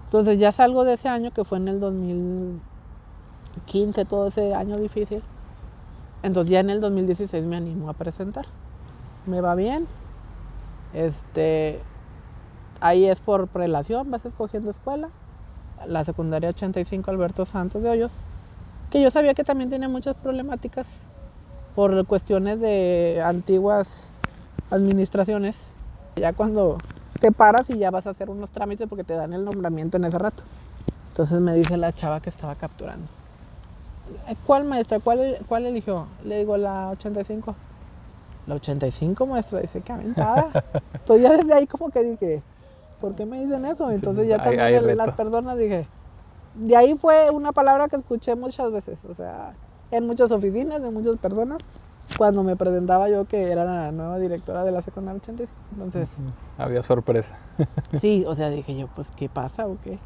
Entonces 0.06 0.38
ya 0.38 0.52
salgo 0.52 0.84
de 0.84 0.92
ese 0.92 1.08
año, 1.08 1.32
que 1.32 1.44
fue 1.44 1.58
en 1.58 1.66
el 1.66 1.80
2015, 1.80 4.04
todo 4.04 4.28
ese 4.28 4.54
año 4.54 4.78
difícil. 4.78 5.20
Entonces 6.22 6.52
ya 6.52 6.60
en 6.60 6.70
el 6.70 6.80
2016 6.80 7.44
me 7.44 7.56
animo 7.56 7.90
a 7.90 7.94
presentar. 7.94 8.46
Me 9.26 9.40
va 9.40 9.56
bien. 9.56 9.88
Este, 10.92 11.80
ahí 12.80 13.06
es 13.06 13.18
por 13.18 13.48
prelación, 13.48 14.12
vas 14.12 14.24
escogiendo 14.24 14.70
escuela. 14.70 15.08
La 15.86 16.04
secundaria 16.04 16.50
85 16.50 17.10
Alberto 17.10 17.46
Santos 17.46 17.82
de 17.82 17.90
Hoyos, 17.90 18.12
que 18.90 19.02
yo 19.02 19.10
sabía 19.10 19.34
que 19.34 19.42
también 19.42 19.70
tenía 19.70 19.88
muchas 19.88 20.16
problemáticas 20.16 20.86
por 21.74 22.06
cuestiones 22.06 22.60
de 22.60 23.20
antiguas 23.26 24.12
administraciones, 24.74 25.56
ya 26.16 26.32
cuando 26.32 26.78
te 27.20 27.32
paras 27.32 27.70
y 27.70 27.78
ya 27.78 27.90
vas 27.90 28.06
a 28.06 28.10
hacer 28.10 28.28
unos 28.28 28.50
trámites 28.50 28.88
porque 28.88 29.04
te 29.04 29.14
dan 29.14 29.32
el 29.32 29.44
nombramiento 29.44 29.96
en 29.96 30.04
ese 30.04 30.18
rato. 30.18 30.42
Entonces 31.10 31.40
me 31.40 31.54
dice 31.54 31.76
la 31.76 31.92
chava 31.92 32.20
que 32.20 32.30
estaba 32.30 32.54
capturando. 32.56 33.06
¿Cuál 34.46 34.64
maestra? 34.64 35.00
¿Cuál, 35.00 35.38
cuál 35.48 35.66
eligió? 35.66 36.06
Le 36.24 36.38
digo 36.38 36.56
la 36.56 36.90
85. 36.90 37.54
La 38.46 38.56
85 38.56 39.26
maestra, 39.26 39.60
dice 39.60 39.80
que 39.80 39.92
aventada. 39.92 40.50
Entonces 40.92 41.22
ya 41.22 41.36
desde 41.36 41.54
ahí 41.54 41.66
como 41.66 41.90
que 41.90 42.02
dije, 42.02 42.42
¿por 43.00 43.14
qué 43.14 43.24
me 43.24 43.42
dicen 43.42 43.64
eso? 43.64 43.90
Entonces 43.90 44.28
ya 44.28 44.42
también 44.42 44.96
las 44.96 45.14
personas 45.14 45.56
dije, 45.56 45.86
de 46.54 46.76
ahí 46.76 46.94
fue 46.96 47.30
una 47.30 47.52
palabra 47.52 47.88
que 47.88 47.96
escuché 47.96 48.34
muchas 48.34 48.70
veces, 48.70 48.98
o 49.08 49.14
sea, 49.14 49.52
en 49.90 50.06
muchas 50.06 50.30
oficinas, 50.30 50.82
de 50.82 50.90
muchas 50.90 51.16
personas 51.18 51.58
cuando 52.18 52.42
me 52.42 52.56
presentaba 52.56 53.08
yo 53.08 53.24
que 53.24 53.50
era 53.50 53.64
la 53.64 53.92
nueva 53.92 54.18
directora 54.18 54.64
de 54.64 54.72
la 54.72 54.82
secundaria 54.82 55.20
85. 55.20 55.52
Entonces... 55.72 56.08
Había 56.58 56.82
sorpresa. 56.82 57.36
sí, 57.94 58.24
o 58.26 58.34
sea, 58.34 58.50
dije 58.50 58.76
yo, 58.76 58.88
pues, 58.94 59.08
¿qué 59.16 59.28
pasa 59.28 59.66
o 59.66 59.78
qué? 59.82 59.98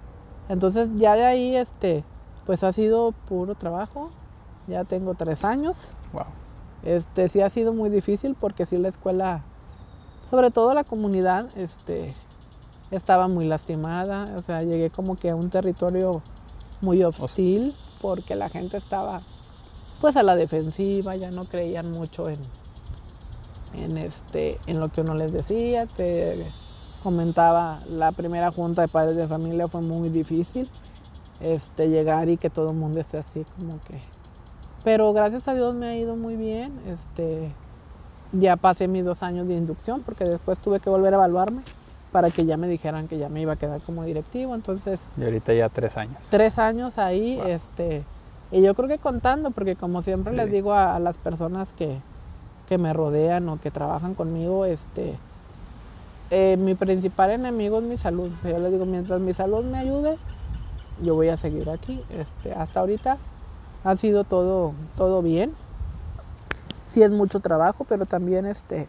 Entonces 0.49 0.89
ya 0.97 1.15
de 1.15 1.27
ahí, 1.27 1.57
este, 1.57 2.05
pues 2.47 2.65
ha 2.65 2.73
sido 2.73 3.13
puro 3.29 3.55
trabajo. 3.55 4.11
Ya 4.67 4.85
tengo 4.85 5.15
tres 5.15 5.45
años. 5.45 5.95
Wow. 6.13 6.25
Este, 6.83 7.29
sí 7.29 7.41
ha 7.41 7.51
sido 7.51 7.73
muy 7.73 7.91
difícil 7.91 8.37
porque 8.39 8.65
sí 8.67 8.79
la 8.79 8.89
escuela, 8.89 9.43
sobre 10.31 10.51
todo 10.51 10.75
la 10.75 10.85
comunidad, 10.85 11.47
este, 11.57 12.15
estaba 12.91 13.29
muy 13.29 13.45
lastimada. 13.45 14.35
O 14.37 14.43
sea, 14.43 14.63
llegué 14.63 14.91
como 14.91 15.17
que 15.17 15.31
a 15.31 15.37
un 15.37 15.51
territorio 15.51 16.23
muy 16.81 17.03
hostil 17.03 17.75
porque 18.01 18.35
la 18.35 18.49
gente 18.49 18.77
estaba 18.77 19.21
pues 20.01 20.17
a 20.17 20.23
la 20.23 20.37
defensiva, 20.37 21.17
ya 21.17 21.31
no 21.31 21.45
creían 21.45 21.91
mucho 21.91 22.29
en, 22.29 22.39
en, 23.75 23.97
este, 23.99 24.59
en 24.67 24.81
lo 24.81 24.91
que 24.91 25.01
uno 25.01 25.15
les 25.15 25.33
decía. 25.33 25.87
Te 25.87 26.37
comentaba, 27.03 27.79
la 27.91 28.13
primera 28.13 28.51
junta 28.51 28.83
de 28.83 28.89
padres 28.89 29.17
de 29.17 29.27
familia 29.27 29.69
fue 29.69 29.81
muy 29.81 30.09
difícil 30.09 30.69
este, 31.41 31.89
llegar 31.89 32.29
y 32.29 32.37
que 32.37 32.51
todo 32.51 32.71
el 32.71 32.77
mundo 32.77 33.01
esté 33.01 33.19
así 33.19 33.45
como 33.59 33.81
que... 33.81 34.01
Pero 34.85 35.13
gracias 35.13 35.49
a 35.49 35.55
Dios 35.55 35.75
me 35.75 35.87
ha 35.89 35.97
ido 35.97 36.17
muy 36.17 36.37
bien. 36.37 36.73
Este, 36.87 37.53
ya 38.33 38.57
pasé 38.57 38.89
mis 38.89 39.05
dos 39.05 39.23
años 39.23 39.49
de 39.49 39.55
inducción 39.55 40.03
porque 40.03 40.25
después 40.25 40.59
tuve 40.61 40.81
que 40.81 40.89
volver 40.89 41.13
a 41.15 41.17
evaluarme 41.17 41.63
para 42.13 42.31
que 42.31 42.47
ya 42.47 42.57
me 42.57 42.69
dijeran 42.69 43.09
que 43.09 43.19
ya 43.19 43.29
me 43.29 43.41
iba 43.41 43.55
a 43.55 43.57
quedar 43.57 43.81
como 43.83 44.05
directivo. 44.05 44.55
Entonces... 44.55 45.01
Y 45.17 45.25
ahorita 45.25 45.53
ya 45.53 45.69
tres 45.69 45.97
años. 45.97 46.19
Tres 46.31 46.59
años 46.59 46.97
ahí, 46.97 47.41
este 47.45 48.05
y 48.51 48.63
yo 48.63 48.75
creo 48.75 48.89
que 48.89 48.99
contando, 48.99 49.51
porque 49.51 49.77
como 49.77 50.03
siempre 50.03 50.33
les 50.33 50.51
digo 50.51 50.73
a, 50.73 50.99
las 50.99 51.17
personas 51.17 51.73
que, 51.73 52.01
me 52.77 52.93
rodean 52.93 53.49
o 53.49 53.59
que 53.59 53.71
trabajan 53.71 54.15
conmigo, 54.15 54.67
este, 54.67 55.15
eh, 56.31 56.57
mi 56.59 56.75
principal 56.75 57.31
enemigo 57.31 57.79
es 57.79 57.85
mi 57.85 57.97
salud. 57.97 58.31
yo 58.45 58.59
les 58.59 58.73
digo, 58.73 58.85
mientras 58.85 59.21
mi 59.21 59.33
salud 59.33 59.65
me 59.65 59.79
ayude, 59.79 60.19
yo 61.03 61.15
voy 61.15 61.29
a 61.29 61.37
seguir 61.37 61.71
aquí. 61.71 62.03
Este, 62.11 62.53
hasta 62.53 62.81
ahorita 62.81 63.17
ha 63.85 63.97
sido 63.97 64.25
todo, 64.25 64.73
todo 64.97 65.23
bien. 65.23 65.53
Sí 66.91 67.03
es 67.03 67.11
mucho 67.11 67.41
trabajo, 67.41 67.85
pero 67.89 68.05
también 68.05 68.45
este, 68.47 68.87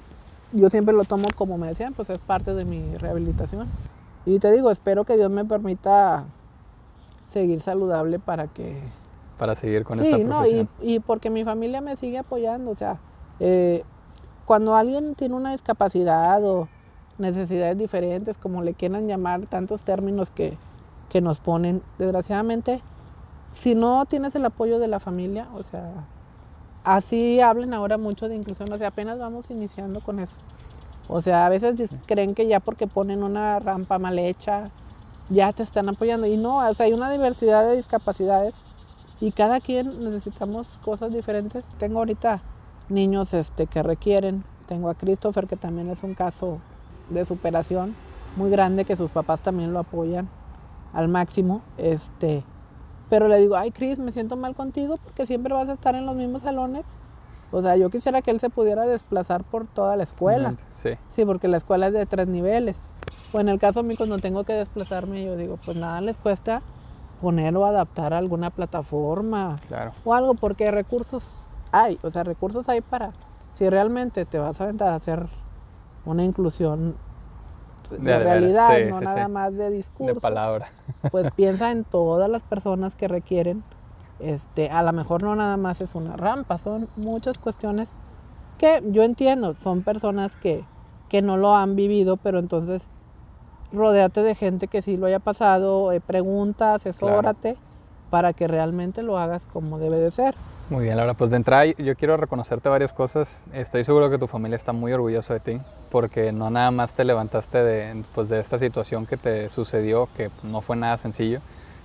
yo 0.51 0.69
siempre 0.69 0.93
lo 0.93 1.05
tomo 1.05 1.27
como 1.35 1.57
me 1.57 1.67
decían, 1.67 1.93
pues 1.93 2.09
es 2.09 2.19
parte 2.19 2.53
de 2.53 2.65
mi 2.65 2.95
rehabilitación. 2.97 3.67
Y 4.25 4.39
te 4.39 4.51
digo, 4.51 4.71
espero 4.71 5.05
que 5.05 5.15
Dios 5.15 5.31
me 5.31 5.45
permita 5.45 6.25
seguir 7.29 7.61
saludable 7.61 8.19
para 8.19 8.47
que 8.47 8.81
para 9.39 9.55
seguir 9.55 9.83
con 9.83 9.99
esta 9.99 10.17
profesión. 10.17 10.29
No, 10.29 10.45
y, 10.45 10.67
y 10.81 10.99
porque 10.99 11.29
mi 11.31 11.43
familia 11.43 11.81
me 11.81 11.95
sigue 11.95 12.19
apoyando, 12.19 12.71
o 12.71 12.75
sea, 12.75 12.97
eh, 13.39 13.83
cuando 14.45 14.75
alguien 14.75 15.15
tiene 15.15 15.33
una 15.33 15.53
discapacidad 15.53 16.43
o 16.43 16.67
necesidades 17.17 17.77
diferentes, 17.77 18.37
como 18.37 18.61
le 18.61 18.73
quieran 18.73 19.07
llamar, 19.07 19.47
tantos 19.47 19.81
términos 19.81 20.29
que, 20.29 20.57
que 21.09 21.21
nos 21.21 21.39
ponen, 21.39 21.81
desgraciadamente, 21.97 22.81
si 23.53 23.75
no 23.75 24.05
tienes 24.05 24.35
el 24.35 24.45
apoyo 24.45 24.77
de 24.77 24.89
la 24.89 24.99
familia, 24.99 25.47
o 25.55 25.63
sea, 25.63 25.89
así 26.83 27.39
hablen 27.39 27.73
ahora 27.73 27.97
mucho 27.97 28.27
de 28.27 28.35
inclusión, 28.35 28.71
o 28.71 28.77
sea, 28.77 28.89
apenas 28.89 29.19
vamos 29.19 29.49
iniciando 29.49 30.01
con 30.01 30.19
eso. 30.19 30.35
O 31.07 31.21
sea, 31.21 31.45
a 31.45 31.49
veces 31.49 31.95
creen 32.05 32.35
que 32.35 32.45
ya 32.47 32.59
porque 32.59 32.87
ponen 32.87 33.23
una 33.23 33.59
rampa 33.59 33.97
mal 33.97 34.19
hecha, 34.19 34.65
ya 35.29 35.51
te 35.53 35.63
están 35.63 35.89
apoyando. 35.89 36.27
Y 36.27 36.37
no, 36.37 36.57
o 36.57 36.73
sea, 36.73 36.85
hay 36.85 36.93
una 36.93 37.09
diversidad 37.09 37.67
de 37.67 37.77
discapacidades 37.77 38.53
y 39.21 39.31
cada 39.31 39.59
quien 39.59 39.87
necesitamos 39.87 40.79
cosas 40.83 41.13
diferentes. 41.13 41.63
Tengo 41.77 41.99
ahorita 41.99 42.41
niños 42.87 43.33
este, 43.33 43.67
que 43.67 43.83
requieren, 43.83 44.43
tengo 44.67 44.89
a 44.89 44.95
Christopher 44.95 45.47
que 45.47 45.57
también 45.57 45.89
es 45.89 46.03
un 46.03 46.13
caso 46.15 46.59
de 47.09 47.25
superación 47.25 47.95
muy 48.35 48.49
grande 48.49 48.85
que 48.85 48.95
sus 48.95 49.11
papás 49.11 49.41
también 49.41 49.73
lo 49.73 49.79
apoyan 49.79 50.29
al 50.93 51.07
máximo. 51.07 51.61
Este, 51.77 52.43
pero 53.09 53.27
le 53.27 53.37
digo, 53.37 53.55
ay 53.55 53.71
Chris, 53.71 53.99
me 53.99 54.11
siento 54.11 54.37
mal 54.37 54.55
contigo 54.55 54.97
porque 54.97 55.25
siempre 55.25 55.53
vas 55.53 55.67
a 55.69 55.73
estar 55.73 55.95
en 55.95 56.05
los 56.05 56.15
mismos 56.15 56.43
salones. 56.43 56.85
O 57.51 57.61
sea, 57.61 57.75
yo 57.75 57.89
quisiera 57.89 58.21
que 58.21 58.29
él 58.29 58.39
se 58.39 58.49
pudiera 58.49 58.85
desplazar 58.85 59.43
por 59.43 59.65
toda 59.65 59.95
la 59.97 60.03
escuela. 60.03 60.53
Sí. 60.81 60.91
Sí, 61.07 61.25
porque 61.25 61.47
la 61.47 61.57
escuela 61.57 61.87
es 61.87 61.93
de 61.93 62.05
tres 62.05 62.27
niveles. 62.27 62.77
O 63.33 63.39
en 63.39 63.49
el 63.49 63.59
caso 63.59 63.81
mío, 63.81 63.97
cuando 63.97 64.19
tengo 64.19 64.43
que 64.43 64.53
desplazarme, 64.53 65.25
yo 65.25 65.35
digo, 65.35 65.57
pues 65.65 65.75
nada 65.75 65.99
les 65.99 66.17
cuesta 66.17 66.61
poner 67.21 67.55
o 67.57 67.65
adaptar 67.65 68.13
a 68.13 68.17
alguna 68.17 68.49
plataforma 68.49 69.59
o 70.03 70.13
algo, 70.13 70.33
porque 70.35 70.71
recursos 70.71 71.47
hay, 71.71 71.99
o 72.01 72.09
sea, 72.09 72.23
recursos 72.23 72.67
hay 72.69 72.81
para, 72.81 73.11
si 73.53 73.69
realmente 73.69 74.25
te 74.25 74.39
vas 74.39 74.59
a 74.59 74.63
aventar 74.63 74.89
a 74.89 74.95
hacer 74.95 75.27
una 76.05 76.23
inclusión 76.23 76.95
de, 77.89 78.19
realidad, 78.19 78.77
no 78.89 79.01
nada 79.01 79.27
más 79.27 79.55
de 79.55 79.71
discurso. 79.71 80.13
De 80.13 80.19
palabra. 80.19 80.71
Pues 81.11 81.31
piensa 81.31 81.71
en 81.71 81.83
todas 81.83 82.29
las 82.29 82.43
personas 82.43 82.95
que 82.95 83.07
requieren, 83.07 83.63
este, 84.19 84.69
a 84.69 84.83
lo 84.83 84.91
mejor 84.93 85.23
no 85.23 85.35
nada 85.35 85.57
más 85.57 85.81
es 85.81 85.95
una 85.95 86.17
rampa, 86.17 86.57
son 86.57 86.89
muchas 86.97 87.37
cuestiones 87.37 87.91
que 88.57 88.83
yo 88.87 89.03
entiendo, 89.03 89.55
son 89.55 89.81
personas 89.81 90.35
que, 90.35 90.65
que 91.07 91.21
no 91.21 91.37
lo 91.37 91.55
han 91.55 91.75
vivido, 91.75 92.17
pero 92.17 92.39
entonces 92.39 92.89
rodéate 93.71 94.23
de 94.23 94.35
gente 94.35 94.67
que 94.67 94.81
sí 94.81 94.97
lo 94.97 95.05
haya 95.05 95.19
pasado, 95.19 95.91
eh, 95.91 96.01
pregunta, 96.01 96.75
asesórate 96.75 97.57
para 98.09 98.33
que 98.33 98.47
realmente 98.47 99.03
lo 99.03 99.17
hagas 99.17 99.45
como 99.51 99.77
debe 99.79 99.97
de 99.97 100.11
ser. 100.11 100.35
Muy 100.69 100.83
bien, 100.83 100.97
Laura. 100.97 101.15
Pues 101.15 101.31
de 101.31 101.37
entrada 101.37 101.65
yo 101.65 101.95
quiero 101.95 102.15
reconocerte 102.17 102.69
varias 102.69 102.93
cosas. 102.93 103.41
Estoy 103.53 103.83
seguro 103.83 104.09
que 104.09 104.19
tu 104.19 104.27
familia 104.27 104.55
está 104.55 104.71
muy 104.71 104.93
orgulloso 104.93 105.33
de 105.33 105.39
ti 105.39 105.59
porque 105.89 106.31
no 106.31 106.49
nada 106.51 106.69
más 106.69 106.93
te 106.93 107.03
levantaste 107.03 107.57
de, 107.57 108.03
pues, 108.13 108.29
de 108.29 108.39
esta 108.39 108.59
situación 108.59 109.05
que 109.05 109.17
te 109.17 109.49
sucedió, 109.49 110.09
que 110.15 110.29
no 110.43 110.61
fue 110.61 110.75
nada 110.75 110.97
sencillo, 110.97 111.41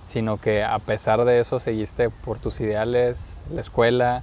sino 0.07 0.37
que 0.37 0.63
a 0.63 0.77
pesar 0.79 1.25
de 1.25 1.39
eso 1.39 1.59
seguiste 1.59 2.11
por 2.11 2.37
tus 2.37 2.59
ideales, 2.59 3.23
la 3.51 3.61
escuela, 3.61 4.21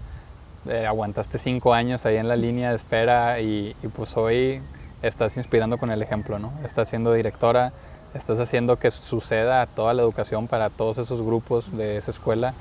eh, 0.68 0.86
aguantaste 0.86 1.38
cinco 1.38 1.74
años 1.74 2.06
ahí 2.06 2.16
en 2.16 2.28
la 2.28 2.36
línea 2.36 2.70
de 2.70 2.76
espera 2.76 3.40
y, 3.40 3.74
y, 3.82 3.88
pues 3.88 4.16
hoy 4.16 4.62
estás 5.02 5.36
inspirando 5.36 5.78
con 5.78 5.90
el 5.90 6.02
ejemplo, 6.02 6.38
¿no? 6.38 6.52
Estás 6.64 6.88
siendo 6.88 7.12
directora, 7.12 7.72
estás 8.14 8.38
haciendo 8.38 8.78
que 8.78 8.90
suceda 8.90 9.66
toda 9.66 9.94
la 9.94 10.02
educación 10.02 10.46
para 10.46 10.70
todos 10.70 10.98
esos 10.98 11.22
grupos 11.22 11.76
de 11.76 11.96
esa 11.96 12.10
escuela 12.10 12.54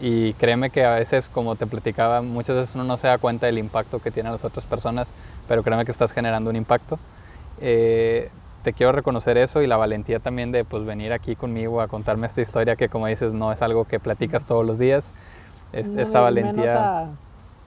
y 0.00 0.34
créeme 0.34 0.70
que 0.70 0.84
a 0.84 0.94
veces, 0.94 1.28
como 1.28 1.56
te 1.56 1.66
platicaba, 1.66 2.20
muchas 2.20 2.56
veces 2.56 2.74
uno 2.74 2.84
no 2.84 2.96
se 2.98 3.06
da 3.06 3.18
cuenta 3.18 3.46
del 3.46 3.58
impacto 3.58 3.98
que 4.00 4.10
tienen 4.10 4.32
las 4.32 4.44
otras 4.44 4.66
personas, 4.66 5.08
pero 5.48 5.62
créeme 5.62 5.84
que 5.84 5.92
estás 5.92 6.12
generando 6.12 6.50
un 6.50 6.56
impacto. 6.56 6.98
Eh, 7.60 8.30
te 8.62 8.72
quiero 8.72 8.92
reconocer 8.92 9.38
eso 9.38 9.62
y 9.62 9.66
la 9.66 9.76
valentía 9.76 10.18
también 10.18 10.52
de 10.52 10.64
pues, 10.64 10.84
venir 10.84 11.12
aquí 11.12 11.34
conmigo 11.36 11.80
a 11.80 11.88
contarme 11.88 12.26
esta 12.26 12.42
historia 12.42 12.76
que 12.76 12.88
como 12.88 13.06
dices 13.06 13.32
no 13.32 13.52
es 13.52 13.62
algo 13.62 13.84
que 13.84 14.00
platicas 14.00 14.44
todos 14.44 14.66
los 14.66 14.78
días. 14.78 15.04
esta 15.72 16.20
valentía... 16.20 17.08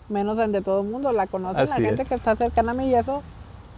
Menos, 0.10 0.38
de 0.38 0.62
todo 0.64 0.82
el 0.82 0.88
mundo, 0.88 1.12
la 1.12 1.28
conocen 1.28 1.70
la 1.70 1.76
gente 1.76 2.04
que 2.04 2.16
está 2.16 2.36
cercana 2.36 2.72
a 2.72 2.74
mí 2.74 2.90
y 2.90 2.96
eso 2.96 3.22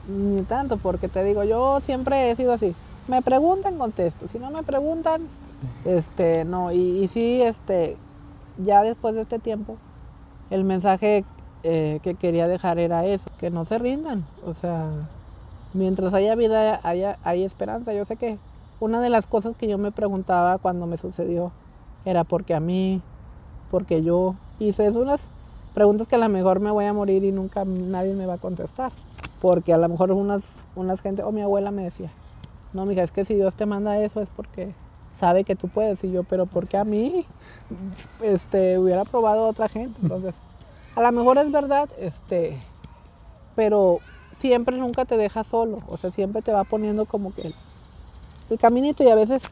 ni 0.07 0.41
tanto, 0.43 0.77
porque 0.77 1.07
te 1.07 1.23
digo, 1.23 1.43
yo 1.43 1.79
siempre 1.81 2.31
he 2.31 2.35
sido 2.35 2.53
así. 2.53 2.75
Me 3.07 3.21
preguntan, 3.21 3.77
contesto. 3.77 4.27
Si 4.27 4.39
no 4.39 4.51
me 4.51 4.63
preguntan, 4.63 5.27
este, 5.85 6.45
no. 6.45 6.71
Y, 6.71 7.09
sí, 7.13 7.41
este, 7.41 7.97
ya 8.57 8.83
después 8.83 9.15
de 9.15 9.21
este 9.21 9.39
tiempo, 9.39 9.77
el 10.49 10.63
mensaje 10.63 11.23
eh, 11.63 11.99
que 12.03 12.15
quería 12.15 12.47
dejar 12.47 12.79
era 12.79 13.05
eso, 13.05 13.25
que 13.39 13.49
no 13.49 13.65
se 13.65 13.77
rindan. 13.79 14.25
O 14.45 14.53
sea, 14.53 14.89
mientras 15.73 16.13
haya 16.13 16.35
vida, 16.35 16.79
haya, 16.83 17.17
hay 17.23 17.43
esperanza. 17.43 17.93
Yo 17.93 18.05
sé 18.05 18.15
que 18.15 18.37
una 18.79 19.01
de 19.01 19.09
las 19.09 19.27
cosas 19.27 19.55
que 19.55 19.67
yo 19.67 19.77
me 19.77 19.91
preguntaba 19.91 20.57
cuando 20.57 20.87
me 20.87 20.97
sucedió 20.97 21.51
era 22.05 22.23
porque 22.23 22.53
a 22.53 22.59
mí, 22.59 23.01
porque 23.69 24.01
yo 24.03 24.35
hice 24.59 24.89
unas 24.91 25.21
preguntas 25.73 26.07
que 26.07 26.15
a 26.15 26.19
lo 26.19 26.29
mejor 26.29 26.59
me 26.59 26.71
voy 26.71 26.85
a 26.85 26.93
morir 26.93 27.23
y 27.23 27.31
nunca 27.31 27.63
nadie 27.65 28.13
me 28.13 28.25
va 28.25 28.33
a 28.33 28.37
contestar. 28.37 28.91
Porque 29.41 29.73
a 29.73 29.77
lo 29.77 29.89
mejor 29.89 30.11
unas, 30.11 30.43
unas 30.75 31.01
gente, 31.01 31.23
o 31.23 31.31
mi 31.31 31.41
abuela 31.41 31.71
me 31.71 31.83
decía, 31.83 32.11
no, 32.73 32.85
mija, 32.85 33.03
es 33.03 33.11
que 33.11 33.25
si 33.25 33.35
Dios 33.35 33.55
te 33.55 33.65
manda 33.65 33.99
eso 33.99 34.21
es 34.21 34.29
porque 34.29 34.71
sabe 35.17 35.43
que 35.43 35.55
tú 35.55 35.67
puedes. 35.67 36.03
Y 36.03 36.11
yo, 36.11 36.23
pero 36.23 36.45
¿por 36.45 36.67
qué 36.67 36.77
a 36.77 36.83
mí? 36.83 37.25
Este, 38.21 38.77
hubiera 38.77 39.05
probado 39.05 39.45
a 39.45 39.49
otra 39.49 39.69
gente. 39.69 39.99
Entonces, 40.01 40.35
a 40.95 41.01
lo 41.01 41.11
mejor 41.11 41.37
es 41.37 41.51
verdad, 41.51 41.89
este, 41.99 42.61
pero 43.55 43.99
siempre 44.37 44.77
nunca 44.77 45.05
te 45.05 45.17
deja 45.17 45.43
solo. 45.43 45.77
O 45.87 45.97
sea, 45.97 46.11
siempre 46.11 46.41
te 46.41 46.51
va 46.51 46.63
poniendo 46.63 47.05
como 47.05 47.33
que 47.33 47.53
el, 48.49 48.59
caminito 48.59 49.03
y 49.03 49.09
a 49.09 49.15
veces 49.15 49.43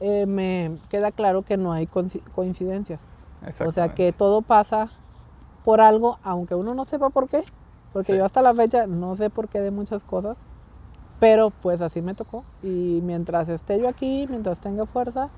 eh, 0.00 0.24
me 0.26 0.78
queda 0.88 1.12
claro 1.12 1.42
que 1.42 1.56
no 1.56 1.72
hay 1.72 1.86
coincidencias. 1.86 3.00
O 3.64 3.70
sea, 3.70 3.94
que 3.94 4.12
todo 4.12 4.42
pasa 4.42 4.88
por 5.64 5.80
algo, 5.80 6.18
aunque 6.22 6.54
uno 6.54 6.74
no 6.74 6.84
sepa 6.84 7.10
por 7.10 7.28
qué. 7.28 7.44
Porque 7.96 8.14
yo 8.14 8.26
hasta 8.26 8.42
la 8.42 8.52
fecha 8.52 8.86
no 8.86 9.16
sé 9.16 9.30
por 9.30 9.48
qué 9.48 9.58
de 9.58 9.70
muchas 9.70 10.04
cosas. 10.04 10.36
Pero 11.18 11.48
pues 11.48 11.80
así 11.80 12.02
me 12.02 12.12
tocó. 12.12 12.44
Y 12.62 13.00
mientras 13.02 13.48
esté 13.48 13.80
yo 13.80 13.88
aquí, 13.88 14.26
mientras 14.28 14.58
tenga 14.58 14.84
fuerza, 14.84 15.30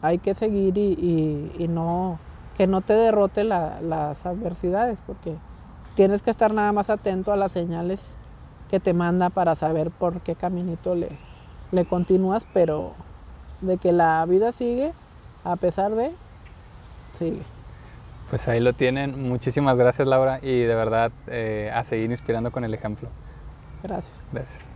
hay 0.00 0.16
que 0.16 0.32
seguir 0.32 0.78
y, 0.78 1.66
no, 1.68 2.18
que 2.56 2.66
no 2.66 2.80
te 2.80 2.94
derrote 2.94 3.44
las 3.44 4.24
adversidades, 4.24 5.00
porque 5.06 5.36
tienes 5.94 6.22
que 6.22 6.30
estar 6.30 6.54
nada 6.54 6.72
más 6.72 6.88
atento 6.88 7.30
a 7.30 7.36
las 7.36 7.52
señales 7.52 8.00
que 8.70 8.80
te 8.80 8.94
manda 8.94 9.28
para 9.28 9.54
saber 9.54 9.90
por 9.90 10.22
qué 10.22 10.34
caminito 10.34 10.94
le, 10.94 11.10
le 11.72 11.84
continúas, 11.84 12.42
pero 12.54 12.92
de 13.60 13.76
que 13.76 13.92
la 13.92 14.24
vida 14.24 14.50
sigue, 14.52 14.94
a 15.44 15.56
pesar 15.56 15.94
de, 15.94 16.10
sigue. 17.18 17.42
Pues 18.32 18.48
ahí 18.48 18.60
lo 18.60 18.72
tienen. 18.72 19.28
Muchísimas 19.28 19.76
gracias 19.76 20.08
Laura 20.08 20.38
y 20.40 20.60
de 20.60 20.74
verdad 20.74 21.12
eh, 21.26 21.70
a 21.74 21.84
seguir 21.84 22.10
inspirando 22.10 22.50
con 22.50 22.64
el 22.64 22.72
ejemplo. 22.72 23.10
Gracias. 23.82 24.10
Gracias. 24.32 24.71